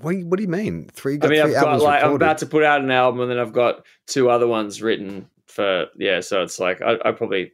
[0.00, 0.88] What, what do you mean?
[0.92, 1.18] Three?
[1.20, 2.04] I mean, I've got like recorded.
[2.04, 5.28] I'm about to put out an album, and then I've got two other ones written
[5.46, 6.20] for yeah.
[6.20, 7.52] So it's like I, I probably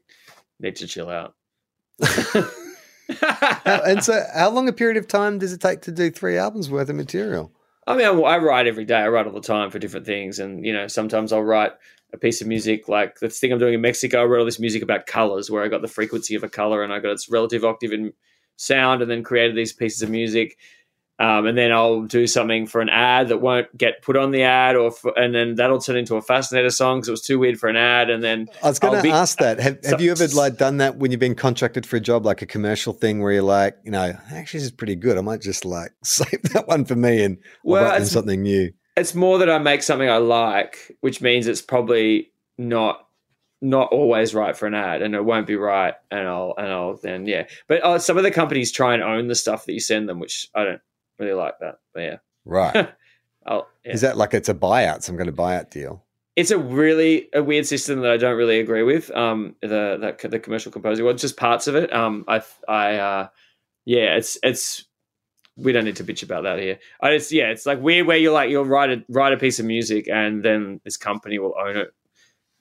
[0.60, 1.34] need to chill out.
[3.64, 6.70] and so, how long a period of time does it take to do three albums
[6.70, 7.52] worth of material?
[7.86, 8.96] I mean, I, I write every day.
[8.96, 11.72] I write all the time for different things, and you know, sometimes I'll write
[12.12, 14.22] a piece of music like the thing I'm doing in Mexico.
[14.22, 16.82] I wrote all this music about colors, where I got the frequency of a color
[16.82, 18.12] and I got its relative octave in
[18.56, 20.56] sound, and then created these pieces of music.
[21.22, 24.42] Um, and then I'll do something for an ad that won't get put on the
[24.42, 27.38] ad, or for, and then that'll turn into a fascinator song because it was too
[27.38, 28.10] weird for an ad.
[28.10, 30.96] And then I was going to ask that: have, have you ever like done that
[30.96, 33.92] when you've been contracted for a job, like a commercial thing, where you're like, you
[33.92, 35.16] know, actually this is pretty good.
[35.16, 38.72] I might just like save that one for me and well, write something new.
[38.96, 43.06] it's more that I make something I like, which means it's probably not
[43.60, 46.96] not always right for an ad, and it won't be right, and I'll and I'll
[46.96, 47.46] then yeah.
[47.68, 50.18] But uh, some of the companies try and own the stuff that you send them,
[50.18, 50.80] which I don't
[51.22, 51.76] really like that.
[51.94, 52.88] But yeah, Right.
[53.48, 53.62] Yeah.
[53.84, 56.04] Is that like it's a buyout, So I'm kind of buyout deal?
[56.36, 59.10] it's a really a weird system that I don't really agree with.
[59.10, 61.92] Um, the the, the commercial composing one, just parts of it.
[61.92, 63.28] Um, I I uh,
[63.84, 64.84] yeah, it's it's
[65.56, 66.78] we don't need to bitch about that here.
[67.00, 69.58] I just yeah, it's like weird where you're like you'll write a write a piece
[69.58, 71.92] of music and then this company will own it.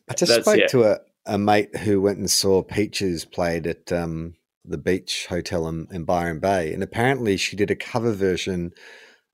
[0.09, 0.67] I just That's- spoke yeah.
[0.67, 4.33] to a, a mate who went and saw Peaches played at um,
[4.65, 8.71] the Beach Hotel in, in Byron Bay, and apparently she did a cover version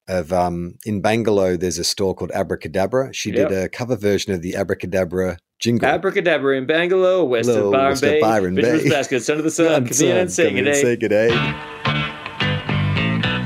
[0.07, 1.59] of um, in Bangalow.
[1.59, 3.13] There's a store called Abracadabra.
[3.13, 5.87] She did a cover version of the Abracadabra jingle.
[5.87, 8.89] Abracadabra in Bangalow, west Hello, of Byron west of Bay, Byron Benjamin's Bay.
[8.89, 9.87] baskets under the sun.
[9.87, 10.67] Come in and sun, sing come it.
[10.67, 10.73] in, eh?
[10.81, 12.27] sing it, eh?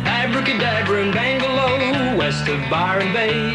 [0.05, 3.53] Abracadabra in Bangalow, west of Byron Bay,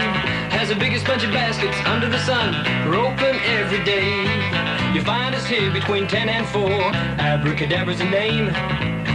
[0.51, 2.55] has the biggest bunch of baskets under the sun.
[2.93, 4.26] Open every day.
[4.97, 6.63] You find us here between 10 and 4.
[7.21, 8.47] Abracadabra's a name.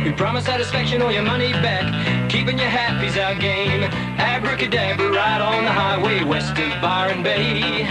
[0.06, 2.30] We promise satisfaction or your money back.
[2.30, 3.82] Keeping you happy's our game.
[4.20, 7.82] Abracadabra right on the highway west of Byron Bay.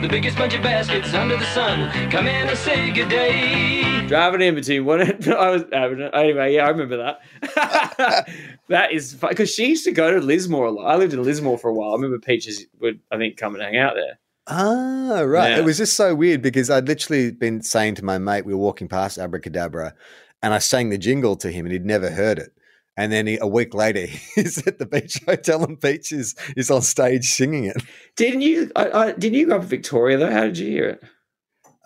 [0.00, 1.90] The biggest bunch of baskets under the sun.
[2.12, 4.06] Come in and say good day.
[4.06, 5.00] Driving in between one.
[5.32, 6.54] I was anyway.
[6.54, 8.28] Yeah, I remember that.
[8.68, 10.86] that is because she used to go to Lismore a lot.
[10.86, 11.90] I lived in Lismore for a while.
[11.90, 14.20] I remember Peaches would, I think, come and hang out there.
[14.46, 15.50] Ah, right.
[15.50, 15.58] Yeah.
[15.58, 18.60] It was just so weird because I'd literally been saying to my mate, we were
[18.60, 19.94] walking past Abracadabra,
[20.42, 22.52] and I sang the jingle to him, and he'd never heard it.
[22.96, 26.12] And then he, a week later, he's at the beach hotel, and Peaches.
[26.12, 27.76] is, is on stage singing it.
[28.16, 28.70] Didn't you?
[28.74, 30.30] I, I, didn't you grow up in Victoria though?
[30.30, 31.04] How did you hear it?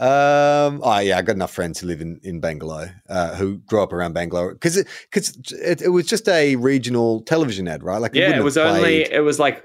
[0.01, 3.81] Um, oh yeah, I got enough friends who live in in Bangalow, uh, who grew
[3.81, 7.99] up around Bangalow because it because it, it was just a regional television ad, right?
[7.99, 9.65] Like Yeah, it was only it was like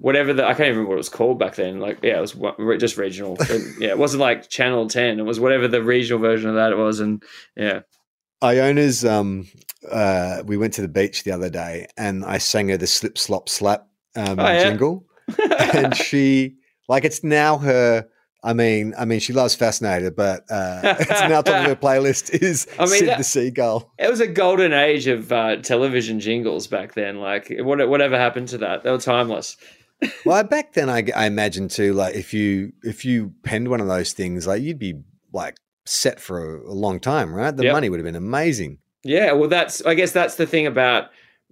[0.00, 1.78] whatever the I can't even remember what it was called back then.
[1.78, 3.36] Like yeah, it was just regional.
[3.50, 5.20] And, yeah, it wasn't like Channel Ten.
[5.20, 7.00] It was whatever the regional version of that it was.
[7.00, 7.22] And
[7.54, 7.80] yeah,
[8.40, 9.46] Iona's um
[9.90, 13.18] uh we went to the beach the other day and I sang her the slip
[13.18, 14.62] slop slap um Oh, yeah.
[14.62, 15.04] jingle
[15.74, 16.56] and she
[16.88, 18.08] like it's now her
[18.46, 22.30] I mean I mean she loves fascinator but uh it's now top of her playlist
[22.42, 23.92] is I mean, Sid that- the Seagull.
[23.98, 27.18] it was a golden age of uh, television jingles back then.
[27.20, 28.82] Like what, whatever happened to that?
[28.84, 29.56] They were timeless.
[30.26, 33.86] Well back then I, I imagine too like if you if you penned one of
[33.88, 34.94] those things like you'd be
[35.32, 37.72] like set for a, a long time right the Yep.
[37.72, 41.04] money would have been amazing Yeah, well, that's I guess that's the thing about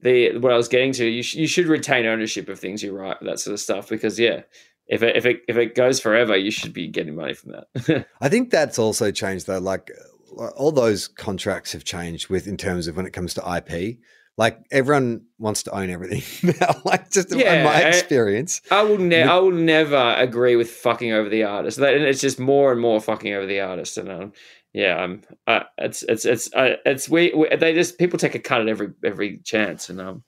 [0.03, 1.07] the what I was getting to.
[1.07, 4.18] You sh- you should retain ownership of things you write, that sort of stuff, because
[4.20, 4.42] yeah,
[4.89, 8.07] if it if it if it goes forever, you should be getting money from that.
[8.20, 9.59] I think that's also changed though.
[9.59, 9.91] Like
[10.39, 13.99] uh, all those contracts have changed with in terms of when it comes to IP.
[14.37, 16.74] Like everyone wants to own everything now.
[16.85, 18.61] like just in Yeah, my experience.
[18.68, 21.78] I will ne- With- I will never agree with fucking over the artist.
[21.78, 23.97] That, and it's just more and more fucking over the artist.
[23.97, 24.32] And um,
[24.72, 28.41] yeah, um, uh, it's it's it's uh, it's we, we they just people take a
[28.41, 30.24] cut at every every chance, and um,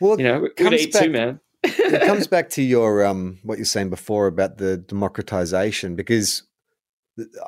[0.00, 1.38] Well, you know, we comes would eat back- too, man.
[1.64, 6.42] It comes back to your um what you're saying before about the democratization because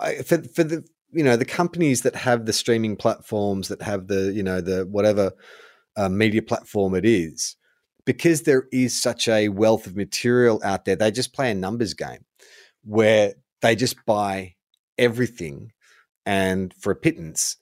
[0.00, 4.06] I, for for the you know the companies that have the streaming platforms that have
[4.06, 5.32] the you know the whatever
[5.96, 7.56] uh, media platform it is
[8.04, 11.94] because there is such a wealth of material out there they just play a numbers
[11.94, 12.24] game
[12.84, 14.54] where they just buy
[14.98, 15.72] everything
[16.24, 17.56] and for a pittance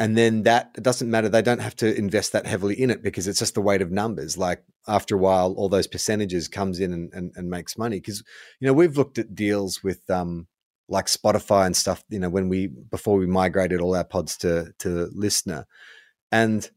[0.00, 3.02] and then that it doesn't matter they don't have to invest that heavily in it
[3.02, 6.80] because it's just the weight of numbers like after a while all those percentages comes
[6.80, 8.24] in and, and, and makes money because
[8.58, 10.48] you know we've looked at deals with um
[10.88, 14.72] like spotify and stuff you know when we before we migrated all our pods to
[14.78, 15.66] to listener
[16.32, 16.70] and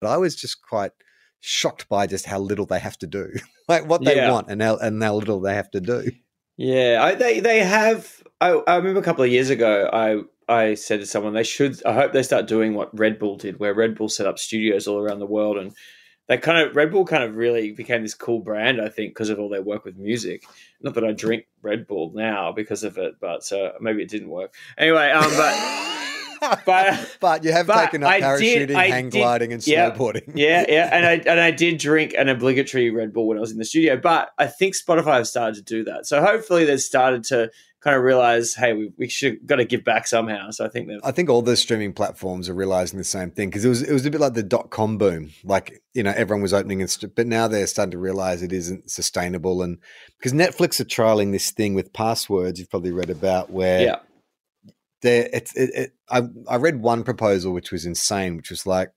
[0.00, 0.92] but i was just quite
[1.40, 3.28] shocked by just how little they have to do
[3.68, 4.30] like what they Yeah.
[4.30, 6.10] want and how, and how little they have to do
[6.56, 8.20] Yeah, I, they they have.
[8.40, 11.84] I, I remember a couple of years ago, I I said to someone they should.
[11.84, 14.86] I hope they start doing what Red Bull did, where Red Bull set up studios
[14.86, 15.74] all around the world, and
[16.26, 18.80] they kind of Red Bull kind of really became this cool brand.
[18.80, 20.44] I think because of all their work with music.
[20.80, 24.30] Not that I drink Red Bull now because of it, but so maybe it didn't
[24.30, 24.54] work.
[24.78, 25.94] Anyway, um, but
[26.40, 27.16] but.
[27.20, 29.90] but you have But taken up I parachuting I hang did- gliding and yeah.
[29.90, 33.40] snowboarding yeah, yeah, and I and I did drink an obligatory Red Bull when I
[33.40, 36.06] was in the studio, but I think Spotify have started to do that.
[36.06, 39.84] So hopefully they've started to kind of realize, hey, we, we should got to give
[39.84, 40.50] back somehow.
[40.50, 43.50] So I think they've I think all the streaming platforms are realizing the same thing
[43.50, 45.30] because it was it was a bit like the dot com boom.
[45.44, 48.52] Like you know, everyone was opening, and st- but now they're starting to realize it
[48.52, 49.62] isn't sustainable.
[49.62, 49.78] And
[50.18, 53.96] because Netflix are trialing this thing with passwords, you've probably read about where yeah,
[55.02, 58.92] there it's it, it, I I read one proposal which was insane, which was like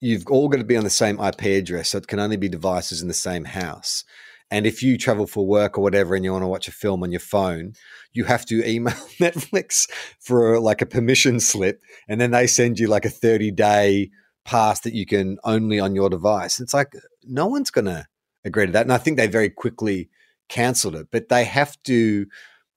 [0.00, 2.48] you've all got to be on the same IP address, so it can only be
[2.48, 4.04] devices in the same house.
[4.50, 7.02] And if you travel for work or whatever and you want to watch a film
[7.02, 7.72] on your phone,
[8.12, 11.80] you have to email Netflix for like a permission slip.
[12.08, 14.10] And then they send you like a 30 day
[14.44, 16.60] pass that you can only on your device.
[16.60, 16.92] It's like,
[17.24, 18.06] no one's going to
[18.44, 18.82] agree to that.
[18.82, 20.08] And I think they very quickly
[20.48, 22.26] cancelled it, but they have to.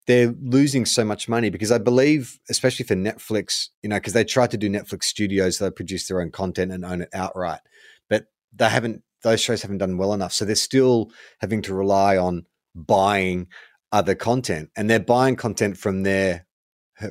[0.10, 4.24] They're losing so much money because I believe, especially for Netflix, you know, because they
[4.24, 7.60] tried to do Netflix studios, they produce their own content and own it outright,
[8.10, 10.34] but they haven't those shows haven't done well enough.
[10.34, 13.48] So they're still having to rely on buying
[13.92, 16.48] other content and they're buying content from their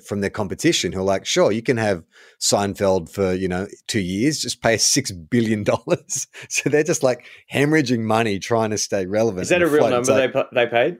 [0.05, 2.05] from their competition who are like, sure, you can have
[2.41, 6.27] Seinfeld for, you know, two years, just pay six billion dollars.
[6.49, 9.43] so they're just like hemorrhaging money trying to stay relevant.
[9.43, 10.99] Is that a real number like, they they paid?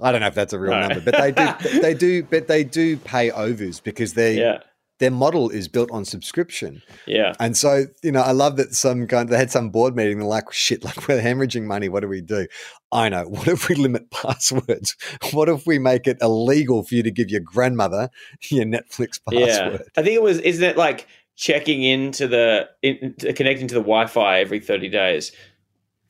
[0.00, 0.88] I don't know if that's a real no.
[0.88, 4.58] number, but they do they do but they do pay overs because they yeah
[4.98, 6.82] their model is built on subscription.
[7.06, 7.32] Yeah.
[7.38, 10.26] And so, you know, I love that some kind they had some board meeting, they're
[10.26, 11.88] like, shit, like we're hemorrhaging money.
[11.88, 12.46] What do we do?
[12.90, 13.24] I know.
[13.28, 14.96] What if we limit passwords?
[15.32, 18.10] What if we make it illegal for you to give your grandmother
[18.50, 19.80] your Netflix password?
[19.80, 19.86] Yeah.
[19.96, 24.06] I think it was, isn't it like checking into the, in, connecting to the Wi
[24.06, 25.32] Fi every 30 days?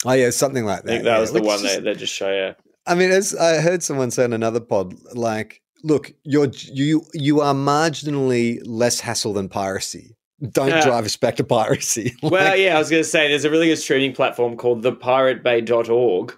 [0.06, 0.90] Oh, yeah, something like that.
[0.90, 1.20] I think that yeah.
[1.20, 2.54] was the one just, they, they just show you.
[2.88, 7.40] I mean, as I heard someone say on another pod, like, look, you're you you
[7.40, 10.16] are marginally less hassle than piracy.
[10.50, 12.14] Don't uh, drive us back to piracy.
[12.22, 14.84] like, well, yeah, I was going to say there's a really good streaming platform called
[14.84, 16.36] thepiratebay.org.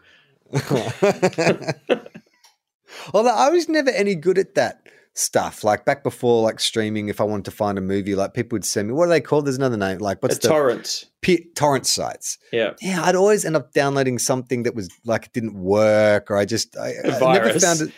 [3.15, 5.65] Although I was never any good at that stuff.
[5.65, 8.65] Like back before, like streaming, if I wanted to find a movie, like people would
[8.65, 8.95] send me.
[8.95, 9.47] What are they called?
[9.47, 9.99] There's another name.
[9.99, 11.07] Like what's a the torrent?
[11.21, 12.39] P- torrent sites.
[12.53, 13.03] Yeah, yeah.
[13.03, 16.77] I'd always end up downloading something that was like it didn't work, or I just
[16.77, 17.93] I, I never found it.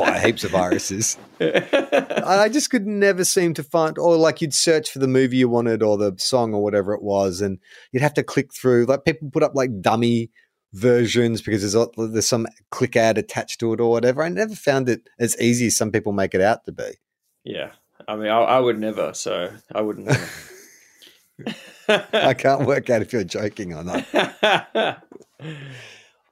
[0.00, 1.18] I heaps of viruses.
[1.40, 5.48] I just could never seem to find, or like you'd search for the movie you
[5.48, 7.58] wanted, or the song, or whatever it was, and
[7.92, 8.86] you'd have to click through.
[8.86, 10.30] Like people put up like dummy
[10.72, 14.22] versions because there's there's some click ad attached to it or whatever.
[14.22, 16.92] I never found it as easy as some people make it out to be.
[17.44, 17.70] Yeah,
[18.06, 20.08] I mean, I, I would never, so I wouldn't.
[21.88, 24.04] I can't work out if you're joking or not.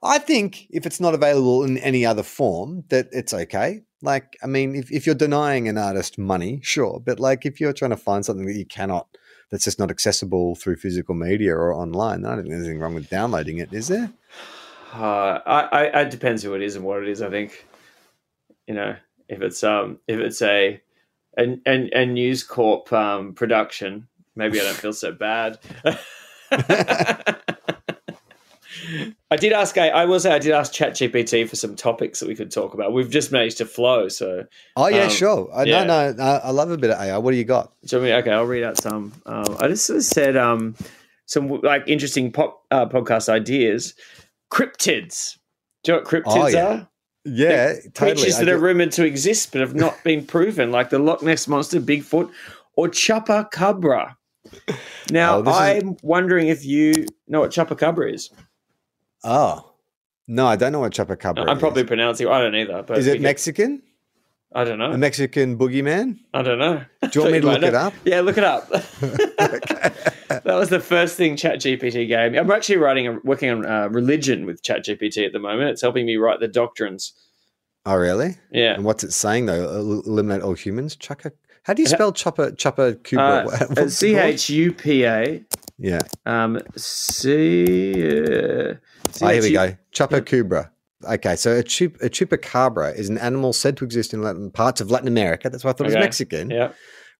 [0.03, 3.81] I think if it's not available in any other form, that it's okay.
[4.03, 7.01] Like, I mean, if, if you're denying an artist money, sure.
[7.03, 9.07] But like, if you're trying to find something that you cannot
[9.49, 12.25] that's just not accessible through physical media or online.
[12.25, 14.11] I don't think there's anything wrong with downloading it, is there?
[14.97, 17.21] Uh, I, I, it depends who it is and what it is.
[17.21, 17.65] I think,
[18.67, 18.95] you know,
[19.29, 20.81] if it's um, if it's a
[21.37, 25.59] a, a, a News Corp um, production, maybe I don't feel so bad.
[29.29, 29.77] I did ask.
[29.77, 32.73] I, I will say I did ask ChatGPT for some topics that we could talk
[32.73, 32.93] about.
[32.93, 34.07] We've just managed to flow.
[34.07, 34.45] So.
[34.75, 35.49] Oh yeah, um, sure.
[35.53, 35.83] I, yeah.
[35.83, 36.23] No, no.
[36.23, 37.17] I love a bit of AI.
[37.17, 37.73] What do you got?
[37.85, 39.13] So, okay, I'll read out some.
[39.25, 40.75] Um, I just sort of said um,
[41.25, 43.93] some like interesting pop uh, podcast ideas.
[44.51, 45.37] Cryptids.
[45.83, 46.65] Do you know what cryptids oh, yeah.
[46.65, 46.89] are?
[47.25, 48.15] Yeah, totally.
[48.15, 51.47] Creatures that are rumored to exist but have not been proven, like the Loch Ness
[51.47, 52.31] monster, Bigfoot,
[52.75, 54.15] or Chupacabra.
[55.11, 55.97] Now, oh, I'm is...
[56.03, 56.93] wondering if you
[57.27, 58.29] know what Chupacabra is.
[59.23, 59.73] Oh.
[60.27, 62.83] No, I don't know what chupacabra no, I'm probably pronouncing I don't either.
[62.83, 63.81] But is it Mexican?
[64.53, 64.91] I don't know.
[64.91, 66.19] A Mexican boogeyman?
[66.33, 66.83] I don't know.
[67.01, 67.93] Do you want me to look it up?
[68.03, 68.69] Yeah, look it up.
[70.43, 72.37] that was the first thing ChatGPT gave me.
[72.37, 75.69] I'm actually writing, a, working on uh, religion with ChatGPT at the moment.
[75.69, 77.13] It's helping me write the doctrines.
[77.85, 78.35] Oh, really?
[78.51, 78.73] Yeah.
[78.73, 80.03] And what's it saying though?
[80.05, 80.95] Eliminate all humans?
[80.97, 81.31] Chucka?
[81.63, 82.51] How do you spell chopper?
[82.51, 83.45] Chopper Cuba?
[83.77, 85.43] Uh, C H U P A.
[85.77, 85.99] Yeah.
[86.25, 86.59] Um.
[86.75, 87.93] C.
[87.93, 88.75] Uh,
[89.21, 89.75] oh, here we go.
[89.93, 90.69] Chupacabra.
[91.03, 94.81] Okay, so a, chup- a chupacabra is an animal said to exist in Latin, parts
[94.81, 95.49] of Latin America.
[95.49, 95.93] That's why I thought okay.
[95.93, 96.49] it was Mexican.
[96.49, 96.71] Yeah.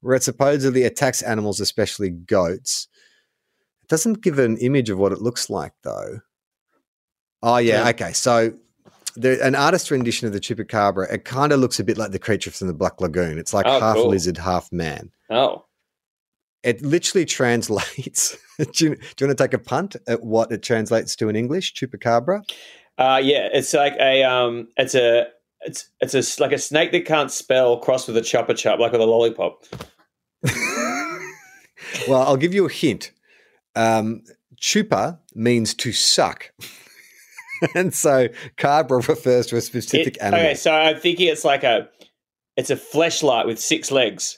[0.02, 2.88] Where it supposedly attacks animals, especially goats.
[3.88, 6.20] It doesn't give an image of what it looks like, though.
[7.42, 7.84] Oh, yeah.
[7.84, 7.90] yeah.
[7.92, 8.12] Okay.
[8.12, 8.54] So
[9.16, 12.20] the, an artist rendition of the chupacabra, it kind of looks a bit like the
[12.20, 13.38] creature from the Black Lagoon.
[13.38, 14.10] It's like oh, half cool.
[14.10, 15.10] lizard, half man.
[15.30, 15.64] Oh.
[16.64, 18.38] It literally translates.
[18.58, 21.38] do, you, do, you, want to take a punt at what it translates to in
[21.38, 21.74] English?
[21.74, 22.44] Chupacabra.
[22.98, 25.28] Uh, yeah, it's like a um, it's a
[25.62, 28.92] it's it's a like a snake that can't spell crossed with a chopper chop, like
[28.92, 29.64] with a lollipop.
[32.08, 33.12] well, I'll give you a hint.
[33.78, 34.24] Um,
[34.60, 36.52] chupa means to suck.
[37.76, 40.46] and so cabra refers to a specific it, animal.
[40.46, 41.90] Okay, so I'm thinking it's like a
[42.56, 44.38] it's a fleshlight with six legs.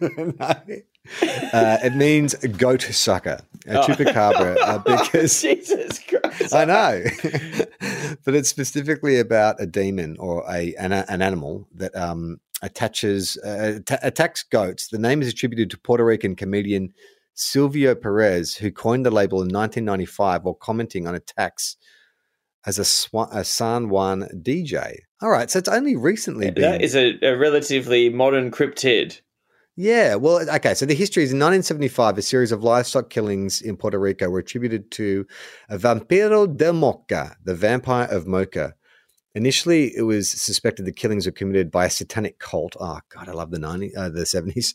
[0.00, 0.54] no.
[1.52, 3.86] Uh, it means goat sucker, a oh.
[3.86, 7.04] chupacabra, uh, because Jesus Christ, I know,
[8.24, 13.80] but it's specifically about a demon or a an, an animal that um, attaches uh,
[13.84, 14.88] t- attacks goats.
[14.88, 16.94] The name is attributed to Puerto Rican comedian
[17.34, 21.76] Silvio Perez, who coined the label in 1995 while commenting on attacks
[22.66, 24.96] as a, Swan, a San Juan DJ.
[25.20, 26.62] All right, so it's only recently been.
[26.62, 29.20] That is a, a relatively modern cryptid.
[29.76, 30.74] Yeah, well, okay.
[30.74, 34.38] So the history is in 1975, a series of livestock killings in Puerto Rico were
[34.38, 35.26] attributed to
[35.68, 38.74] a Vampiro de Moca, the vampire of Moca.
[39.34, 42.76] Initially, it was suspected the killings were committed by a satanic cult.
[42.78, 44.74] Oh God, I love the 90s, uh, the 70s,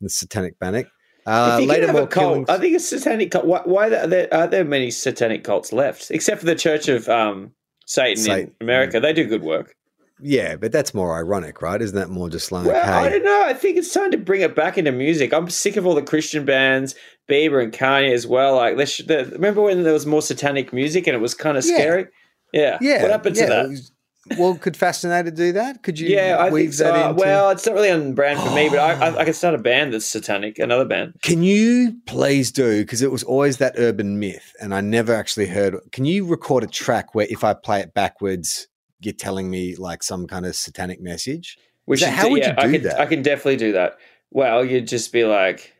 [0.00, 0.88] the satanic panic.
[1.28, 2.12] Uh, later, more cult,
[2.46, 2.48] killings.
[2.48, 3.44] I think a satanic cult.
[3.44, 6.10] Why, why are there, are there many satanic cults left?
[6.10, 7.52] Except for the Church of um,
[7.86, 8.98] Satan, Satan, in America.
[9.00, 9.74] They do good work.
[10.20, 11.80] yeah, but that's more ironic, right?
[11.80, 13.44] Isn't that more just like, Well, I don't know.
[13.46, 15.32] I think it's time to bring it back into music.
[15.32, 16.94] I'm sick of all the Christian bands,
[17.28, 18.56] Bieber and Kanye as well.
[18.56, 21.64] Like, let's, the, remember when there was more satanic music and it was kind of
[21.66, 21.74] Yeah.
[21.76, 22.06] scary?
[22.52, 22.78] Yeah.
[22.80, 23.90] yeah, What happened yeah, to that?
[24.36, 25.82] Well, could Fascinator do that?
[25.82, 26.84] Could you Yeah, I weave think so.
[26.84, 27.20] that into?
[27.20, 29.58] Well, it's not really on brand for me, but I, I, I could start a
[29.58, 31.14] band that's satanic, another band.
[31.22, 35.46] Can you please do because it was always that urban myth, and I never actually
[35.46, 35.76] heard.
[35.92, 38.68] Can you record a track where if I play it backwards,
[39.00, 41.56] you're telling me like some kind of satanic message?
[41.86, 43.00] We So how do- would you I do could, that?
[43.00, 43.96] I can definitely do that.
[44.30, 45.72] Well, you'd just be like,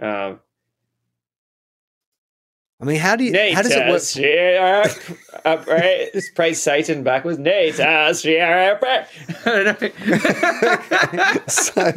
[0.00, 0.40] um,
[2.82, 3.32] I mean, how do you?
[3.54, 4.02] How does it work?
[4.16, 7.38] Nature, upright, praise Satan backwards.
[7.38, 9.06] Nature, upright.
[9.46, 9.82] I don't
[11.22, 11.34] know.
[11.46, 11.92] so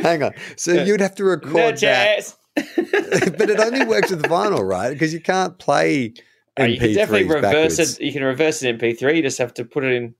[0.00, 0.32] hang on.
[0.54, 4.90] So you'd have to record that, but it only works with vinyl, right?
[4.90, 6.14] Because you can't play
[6.56, 8.00] Oh, you can definitely MP3s reverse backwards it.
[8.00, 9.16] You can reverse an MP3.
[9.16, 10.14] You just have to put it in.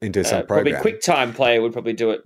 [0.00, 0.72] into Uh, some probably.
[0.72, 2.22] QuickTime Player would probably do it.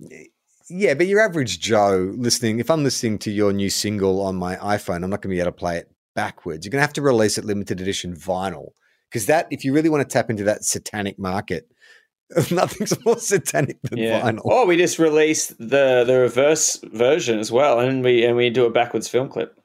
[0.69, 4.55] Yeah, but your average Joe listening, if I'm listening to your new single on my
[4.57, 6.65] iPhone, I'm not going to be able to play it backwards.
[6.65, 8.69] You're going to have to release it limited edition vinyl
[9.09, 11.67] because that, if you really want to tap into that satanic market,
[12.51, 14.21] nothing's more satanic than Yeah.
[14.21, 14.45] vinyl.
[14.45, 18.65] Or we just release the the reverse version as well, and we and we do
[18.65, 19.55] a backwards film clip.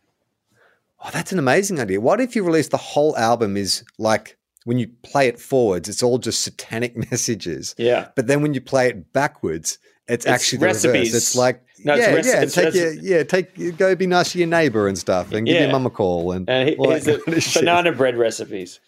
[1.04, 2.00] Oh, that's an amazing idea.
[2.00, 6.02] What if you release the whole album is like when you play it forwards, it's
[6.02, 8.08] all just satanic messages, Yeah.
[8.16, 9.78] but then when you play it backwards,
[10.08, 11.14] it's, It's actually the reverse.
[11.14, 14.38] It's like No, yeah, yeah, it's take rec- your, yeah, take go be nice to
[14.38, 15.62] your neighbor and stuff, and give Yeah.
[15.64, 17.62] your mum a call and And he- all that the kind of shit.
[17.62, 18.80] banana bread recipes.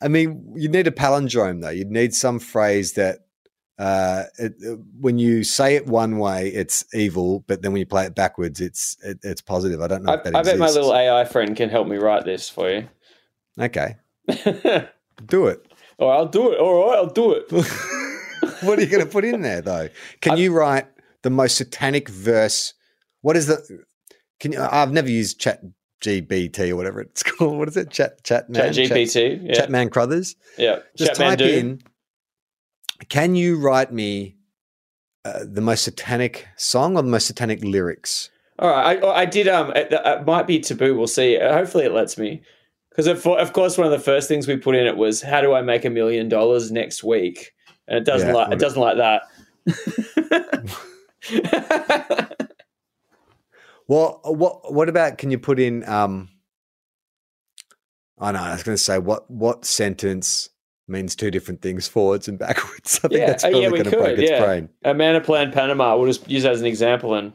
[0.00, 1.68] I mean, you need a palindrome though.
[1.70, 3.18] You'd need some phrase that
[3.78, 7.86] uh, it, uh, when you say it one way, it's evil, but then when you
[7.86, 9.80] play it backwards, it's it, it's positive.
[9.80, 11.96] I don't know I, if that I bet my little AI friend can help me
[11.96, 12.88] write this for you.
[13.60, 13.96] Okay,
[15.26, 15.66] do it.
[15.98, 16.58] oh, I'll do it.
[16.58, 17.50] All right, I'll do it.
[18.62, 19.88] what are you going to put in there though?
[20.20, 20.86] Can you write
[21.22, 22.74] the most satanic verse?
[23.20, 23.84] What is the?
[24.40, 24.60] Can you?
[24.60, 25.62] I've never used Chat
[26.02, 27.58] GBT or whatever it's called.
[27.58, 27.90] What is it?
[27.90, 28.72] Chat Chat Man.
[28.72, 29.40] Chat GPT.
[29.42, 29.54] Yeah.
[29.54, 30.36] Chat Man Crothers.
[30.58, 30.80] yeah.
[30.96, 31.82] Just Chatman type in.
[33.08, 34.36] Can you write me
[35.24, 38.30] uh, the most satanic song or the most satanic lyrics?
[38.58, 39.48] All right, I, I did.
[39.48, 40.96] Um, it, it might be taboo.
[40.96, 41.38] We'll see.
[41.38, 42.42] Hopefully, it lets me.
[42.90, 45.40] Because of, of course, one of the first things we put in it was, "How
[45.40, 47.52] do I make a million dollars next week?"
[47.88, 49.22] And it doesn't Yeah, like it doesn't like that.
[53.88, 55.18] Well, what what about?
[55.18, 55.86] Can you put in?
[55.88, 56.28] Um,
[58.18, 58.38] I know.
[58.38, 60.48] I was going to say what what sentence
[60.88, 63.00] means two different things forwards and backwards.
[63.04, 64.44] I think Yeah, that's probably yeah, we going to break its yeah.
[64.44, 64.68] brain.
[64.84, 65.96] a man, a plan, Panama.
[65.96, 67.14] We'll just use that as an example.
[67.14, 67.32] And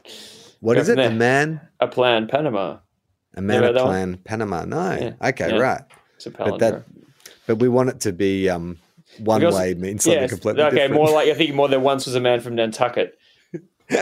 [0.61, 0.97] what is it?
[0.97, 2.77] A man, a plan, Panama.
[3.35, 3.91] a man, a that one.
[3.91, 4.63] plan, Panama.
[4.65, 5.59] No, Yeah, okay, yeah.
[5.61, 5.81] right.
[6.15, 6.83] It's a But that
[7.45, 8.77] but we want it to be um,
[9.19, 10.93] one Because- way means something completely okay, different.
[10.95, 13.17] more like I think more than once was a man from Nantucket.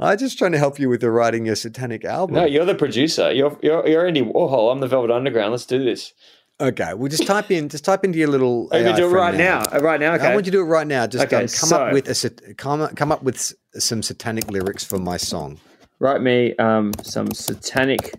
[0.00, 2.36] I'm just trying to help you with the writing your satanic album.
[2.36, 3.32] No, you're the producer.
[3.32, 4.72] You're you're you're Andy Warhol.
[4.72, 5.52] I'm the Velvet Underground.
[5.52, 6.12] Let's do this.
[6.60, 8.68] okay, well, just type in, just type into your little.
[8.72, 9.60] Oh, you AI can do it right now.
[9.72, 10.26] Uh, Right now, okay.
[10.26, 11.06] I want you to do it right now.
[11.06, 15.16] Just Okay, come up with a come come up with some satanic lyrics for my
[15.16, 15.58] song.
[16.00, 18.12] Write me um, some satanic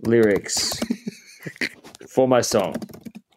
[0.00, 0.78] lyrics
[2.08, 2.74] for my song.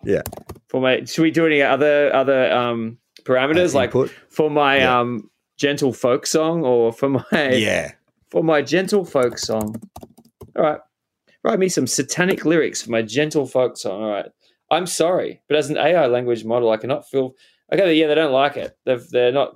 [0.03, 0.21] Yeah,
[0.67, 2.97] For my, should we do any other other um,
[3.29, 3.93] parameters Uh, like
[4.29, 4.99] for my Yeah.
[4.99, 7.91] um, gentle folk song or for my yeah.
[8.31, 9.75] for my gentle folk song?
[10.55, 10.79] All right,
[11.43, 14.01] write me some satanic lyrics for my gentle folk song.
[14.03, 14.25] All right,
[14.71, 17.35] I'm sorry, but as an AI language model, I cannot feel.
[17.71, 18.75] Okay, yeah, they don't like it.
[18.85, 19.49] They've they're not.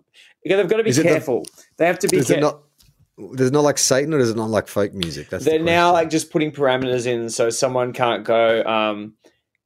[0.46, 1.44] Okay, they've got to be Is the- careful.
[1.78, 2.52] they have to be Is it careful.
[2.52, 3.40] not?
[3.40, 5.30] It not like Satan, or does it not like folk music?
[5.30, 8.64] That's They're now like just putting parameters in so someone can't go.
[8.64, 9.14] Um,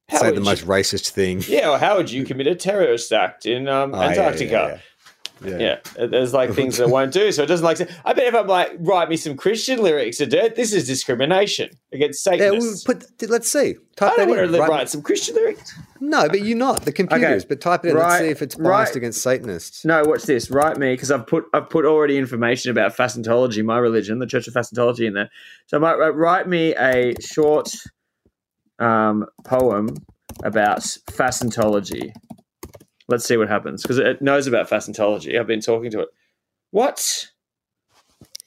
[0.09, 1.43] how say would the you- most racist thing.
[1.47, 4.49] Yeah, or how would you commit a terrorist act in um, Oh, yeah, yeah, Antarctica?
[4.51, 5.57] Yeah, yeah.
[5.99, 7.31] Yeah, there's like things that won't do.
[7.31, 7.79] So it doesn't like.
[8.03, 10.55] I bet if I'm like, write me some Christian lyrics to dirt.
[10.55, 12.43] this is discrimination against Satanists.
[12.43, 12.87] Yeah, Satanists.
[12.87, 13.75] well, put, let's see.
[13.97, 14.51] Type I don't want in.
[14.51, 15.73] to Right- write some Christian lyrics.
[15.99, 16.85] No, but you're not.
[16.85, 17.45] The computers.
[17.45, 17.97] But type it in.
[17.97, 18.95] Right, let's see if it's biased right.
[18.95, 19.85] against Satanists.
[19.85, 20.49] No, watch this.
[20.49, 24.47] Write me because I've put I've put already information about Fascintology, my religion, the Church
[24.47, 25.29] of Fascintology, in there.
[25.67, 27.69] So I might write- write me a short
[28.79, 29.89] um, poem
[30.43, 32.13] about Fascintology.
[33.07, 35.39] Let's see what happens because it knows about Fascintology.
[35.39, 36.09] I've been talking to it.
[36.71, 37.27] What?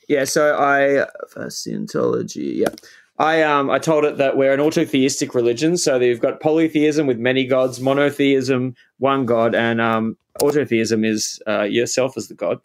[0.09, 2.57] Yeah, so I Fascintology.
[2.57, 2.69] Yeah,
[3.19, 7.19] I um I told it that we're an autotheistic religion, so you've got polytheism with
[7.19, 12.61] many gods, monotheism, one god, and um autotheism is uh, yourself as the god.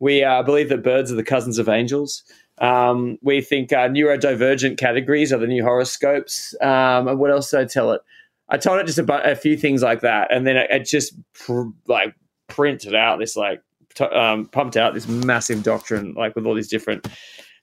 [0.00, 2.24] We uh, believe that birds are the cousins of angels.
[2.58, 6.54] Um, we think uh, neurodivergent categories are the new horoscopes.
[6.60, 8.00] Um, and what else did I tell it?
[8.48, 11.14] I told it just about a few things like that, and then it, it just
[11.32, 12.14] pr- like
[12.48, 13.62] printed out this like
[13.94, 17.06] t- um, pumped out this massive doctrine like with all these different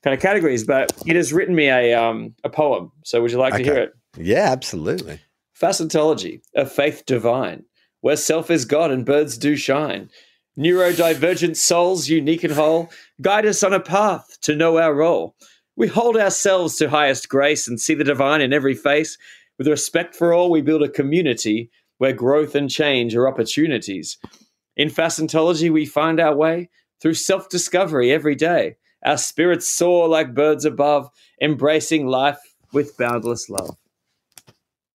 [0.04, 0.64] kind of categories.
[0.64, 2.92] But it has written me a um, a poem.
[3.04, 3.64] So would you like Okay.
[3.64, 3.94] to hear it?
[4.18, 5.20] Yeah, absolutely.
[5.58, 7.64] Fascintology, a faith divine,
[8.02, 10.10] where self is God and birds do shine.
[10.58, 12.90] Neurodivergent souls, unique and whole,
[13.22, 15.36] guide us on a path to know our role.
[15.76, 19.18] We hold ourselves to highest grace and see the divine in every face.
[19.58, 24.18] With respect for all, we build a community where growth and change are opportunities.
[24.76, 26.70] In Fascintology, we find our way
[27.02, 28.76] through self discovery every day.
[29.06, 31.10] Our spirits soar like birds above,
[31.42, 32.40] embracing life
[32.74, 33.78] with boundless love.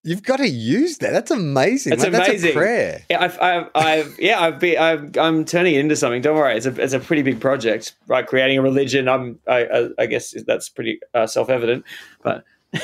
[0.07, 1.11] You've got to use that.
[1.11, 1.95] That's amazing.
[1.95, 2.51] It's Like, That's amazing.
[2.51, 3.03] a prayer.
[3.11, 6.23] Yeah, I've, I've, I've yeah, I've been, I've, I'm turning it into something.
[6.23, 8.25] Don't worry, it's a, it's a pretty big project, right?
[8.25, 9.09] Creating a religion.
[9.09, 11.85] I'm, I, I, I guess that's pretty uh, self-evident,
[12.23, 12.45] but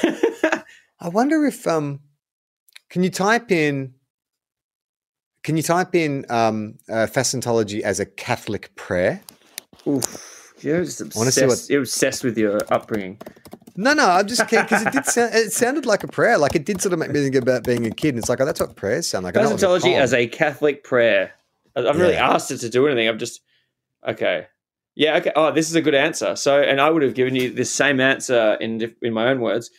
[1.00, 2.00] I wonder if um,
[2.90, 3.94] can you type in?
[5.44, 9.20] Can you type in um, uh, Fascintology as a Catholic prayer?
[9.86, 11.70] oof, you're just obsessed.
[11.70, 13.18] You're obsessed with your upbringing.
[13.76, 16.38] No, no, I'm just kidding because it did sound, it sounded like a prayer.
[16.38, 18.10] Like it did sort of make me think about being a kid.
[18.10, 19.36] And it's like, oh, that's what prayers sound like.
[19.36, 21.32] I know it was a as a Catholic prayer.
[21.76, 23.08] I- I haven't really asked it to do anything.
[23.08, 23.40] I'm just
[24.06, 24.46] okay.
[24.94, 25.16] Yeah.
[25.16, 25.32] Okay.
[25.34, 26.36] Oh, this is a good answer.
[26.36, 29.70] So, and I would have given you this same answer in in my own words.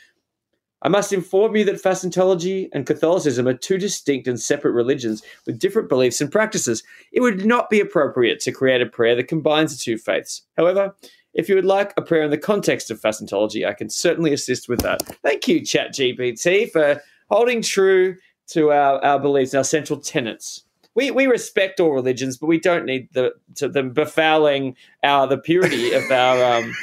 [0.85, 5.57] I must inform you that Fascintology and Catholicism are two distinct and separate religions with
[5.57, 6.83] different beliefs and practices.
[7.13, 10.41] It would not be appropriate to create a prayer that combines the two faiths.
[10.57, 10.93] However,
[11.33, 14.69] if you would like a prayer in the context of Fascintology, I can certainly assist
[14.69, 15.01] with that.
[15.23, 18.17] Thank you, ChatGPT, for holding true
[18.47, 20.63] to our, our beliefs and our central tenets.
[20.95, 25.39] We, we respect all religions, but we don't need the to them befouling our the
[25.39, 26.75] purity of our um,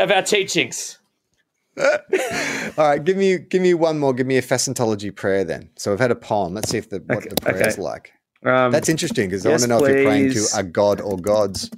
[0.00, 0.98] of our teachings.
[1.78, 1.88] All
[2.76, 4.12] right, give me give me one more.
[4.12, 5.70] Give me a Fascintology prayer then.
[5.76, 6.52] So we've had a poem.
[6.52, 7.82] Let's see if the what Okay, the prayer's okay.
[7.82, 8.12] like.
[8.44, 11.16] Um, That's interesting because I want to know if you're praying to a god or
[11.16, 11.70] gods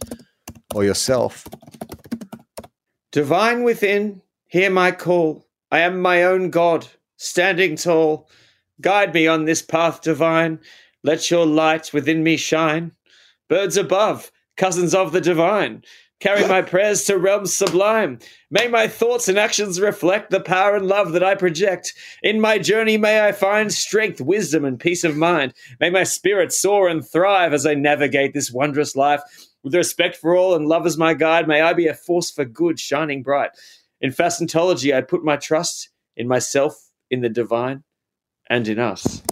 [0.74, 1.46] or yourself.
[3.12, 5.46] Divine within, hear my call.
[5.70, 8.28] I am my own God, standing tall.
[8.80, 10.58] Guide me on this path divine.
[11.04, 12.92] Let your light within me shine.
[13.48, 15.84] Birds above, cousins of the divine,
[16.18, 18.18] carry my prayers to realms sublime.
[18.50, 21.92] May my thoughts and actions reflect the power and love that I project.
[22.22, 25.54] In my journey, may I find strength, wisdom, and peace of mind.
[25.78, 29.20] May my spirit soar and thrive as I navigate this wondrous life.
[29.64, 32.44] With respect for all and love as my guide, may I be a force for
[32.44, 33.50] good, shining bright.
[34.00, 37.82] In Fascintology, I put my trust in myself, in the divine,
[38.50, 39.22] and in us.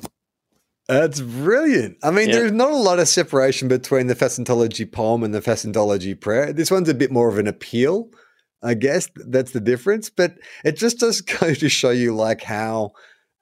[0.88, 1.98] That's brilliant.
[2.02, 2.36] I mean, Yeah.
[2.36, 6.52] there's not a lot of separation between the Fascintology poem and the Fascintology prayer.
[6.52, 8.10] This one's a bit more of an appeal,
[8.62, 9.08] I guess.
[9.14, 10.08] That's the difference.
[10.10, 12.92] But it just does go to show you like how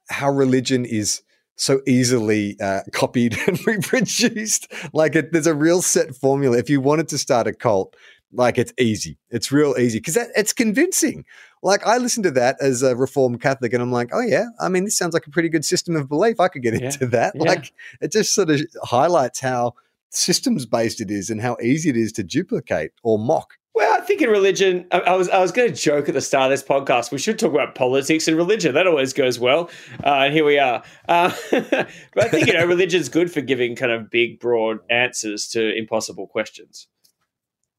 [0.09, 1.21] how religion is
[1.61, 4.71] so easily uh, copied and reproduced.
[4.93, 6.57] Like it, there's a real set formula.
[6.57, 7.95] If you wanted to start a cult,
[8.33, 9.17] like it's easy.
[9.29, 11.23] It's real easy because it's convincing.
[11.61, 14.69] Like I listen to that as a Reformed Catholic, and I'm like, oh yeah, I
[14.69, 16.39] mean, this sounds like a pretty good system of belief.
[16.39, 16.85] I could get Yeah.
[16.87, 17.33] into that.
[17.35, 17.43] Yeah.
[17.43, 19.73] Like it just sort of highlights how
[20.11, 23.53] systems based it is and how easy it is to duplicate or mock.
[23.73, 26.19] Well, I think in religion, I, I was I was going to joke at the
[26.21, 27.09] start of this podcast.
[27.11, 28.73] We should talk about politics and religion.
[28.73, 29.69] That always goes well,
[30.03, 30.83] uh, and here we are.
[31.07, 31.87] Uh, but
[32.17, 36.27] I think you know, religion's good for giving kind of big, broad answers to impossible
[36.27, 36.87] questions.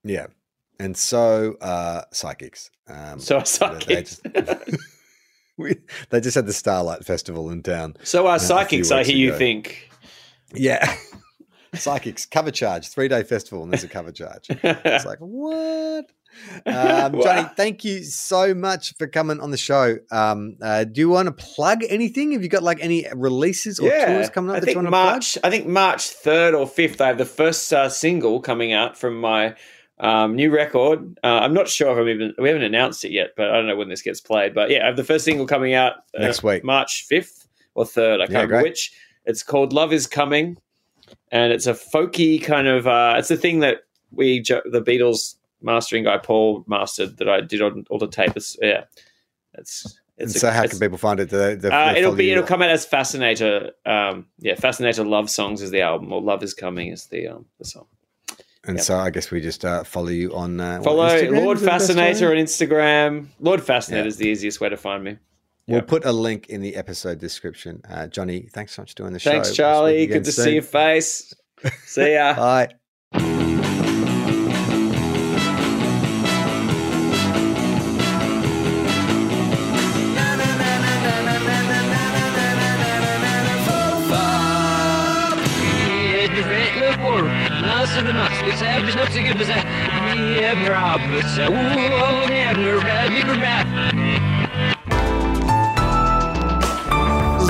[0.02, 0.28] Yeah.
[0.80, 2.70] And so uh, psychics.
[2.88, 4.20] Um, So are they psychics.
[4.24, 4.76] just-
[5.58, 5.76] we,
[6.08, 7.96] they just had the Starlight Festival in town.
[8.02, 8.90] so are psychics.
[8.90, 9.90] I hear you think.
[10.54, 10.96] Yeah.
[11.74, 14.46] Psychics, cover charge, three day festival, and there's a cover charge.
[14.50, 16.06] It's like, what?
[16.66, 19.96] Um, Johnny, thank you so much for coming on the show.
[20.10, 22.32] Um, uh, do you want to plug anything?
[22.32, 24.86] Have you got like any releases or tours coming up I that think you want
[24.88, 25.12] to plug?
[25.14, 25.38] March.
[25.44, 27.00] I think March third or fifth.
[27.00, 29.54] I have the first uh, single coming out from my
[29.98, 31.18] um, new record.
[31.22, 33.66] Uh, I'm not sure if I've even we haven't announced it yet, but I don't
[33.66, 34.54] know when this gets played.
[34.54, 36.64] But yeah, I have the first single coming out uh, Next week.
[36.64, 38.20] March fifth or third.
[38.20, 38.92] I can't Yeah, remember which.
[39.24, 40.56] It's called "Love Is Coming,"
[41.32, 42.86] and it's a folky kind of.
[42.86, 43.78] Uh, it's the thing that
[44.12, 48.32] we the Beatles mastering guy Paul mastered that I did on all the tape.
[48.36, 48.84] It's, yeah,
[49.54, 51.30] it's And It's a- so, how it's- can people find it?
[51.30, 53.72] They, do Uh, it'll be it'll come out as Fascinator.
[53.86, 57.46] Um, yeah, Fascinator Love Songs is the album, or Love is Coming is the um,
[57.58, 57.86] the song.
[58.64, 58.84] And Yep.
[58.84, 61.42] so, I guess we just uh, follow you on uh, Follow Instagram?
[61.44, 63.26] Lord Is that the best Fascinator on Instagram.
[63.40, 64.08] Lord Fascinator Yeah.
[64.08, 65.16] is the easiest way to find me.
[65.68, 65.86] We'll Yep.
[65.88, 67.80] put a link in the episode description.
[67.88, 69.30] Uh, Johnny, thanks so much for doing the show.
[69.30, 70.06] Thanks, We'll Charlie.
[70.06, 70.44] Good to soon.
[70.44, 71.32] see your face.
[71.86, 72.34] See ya.
[72.34, 72.68] Bye.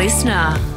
[0.03, 0.72] Listener.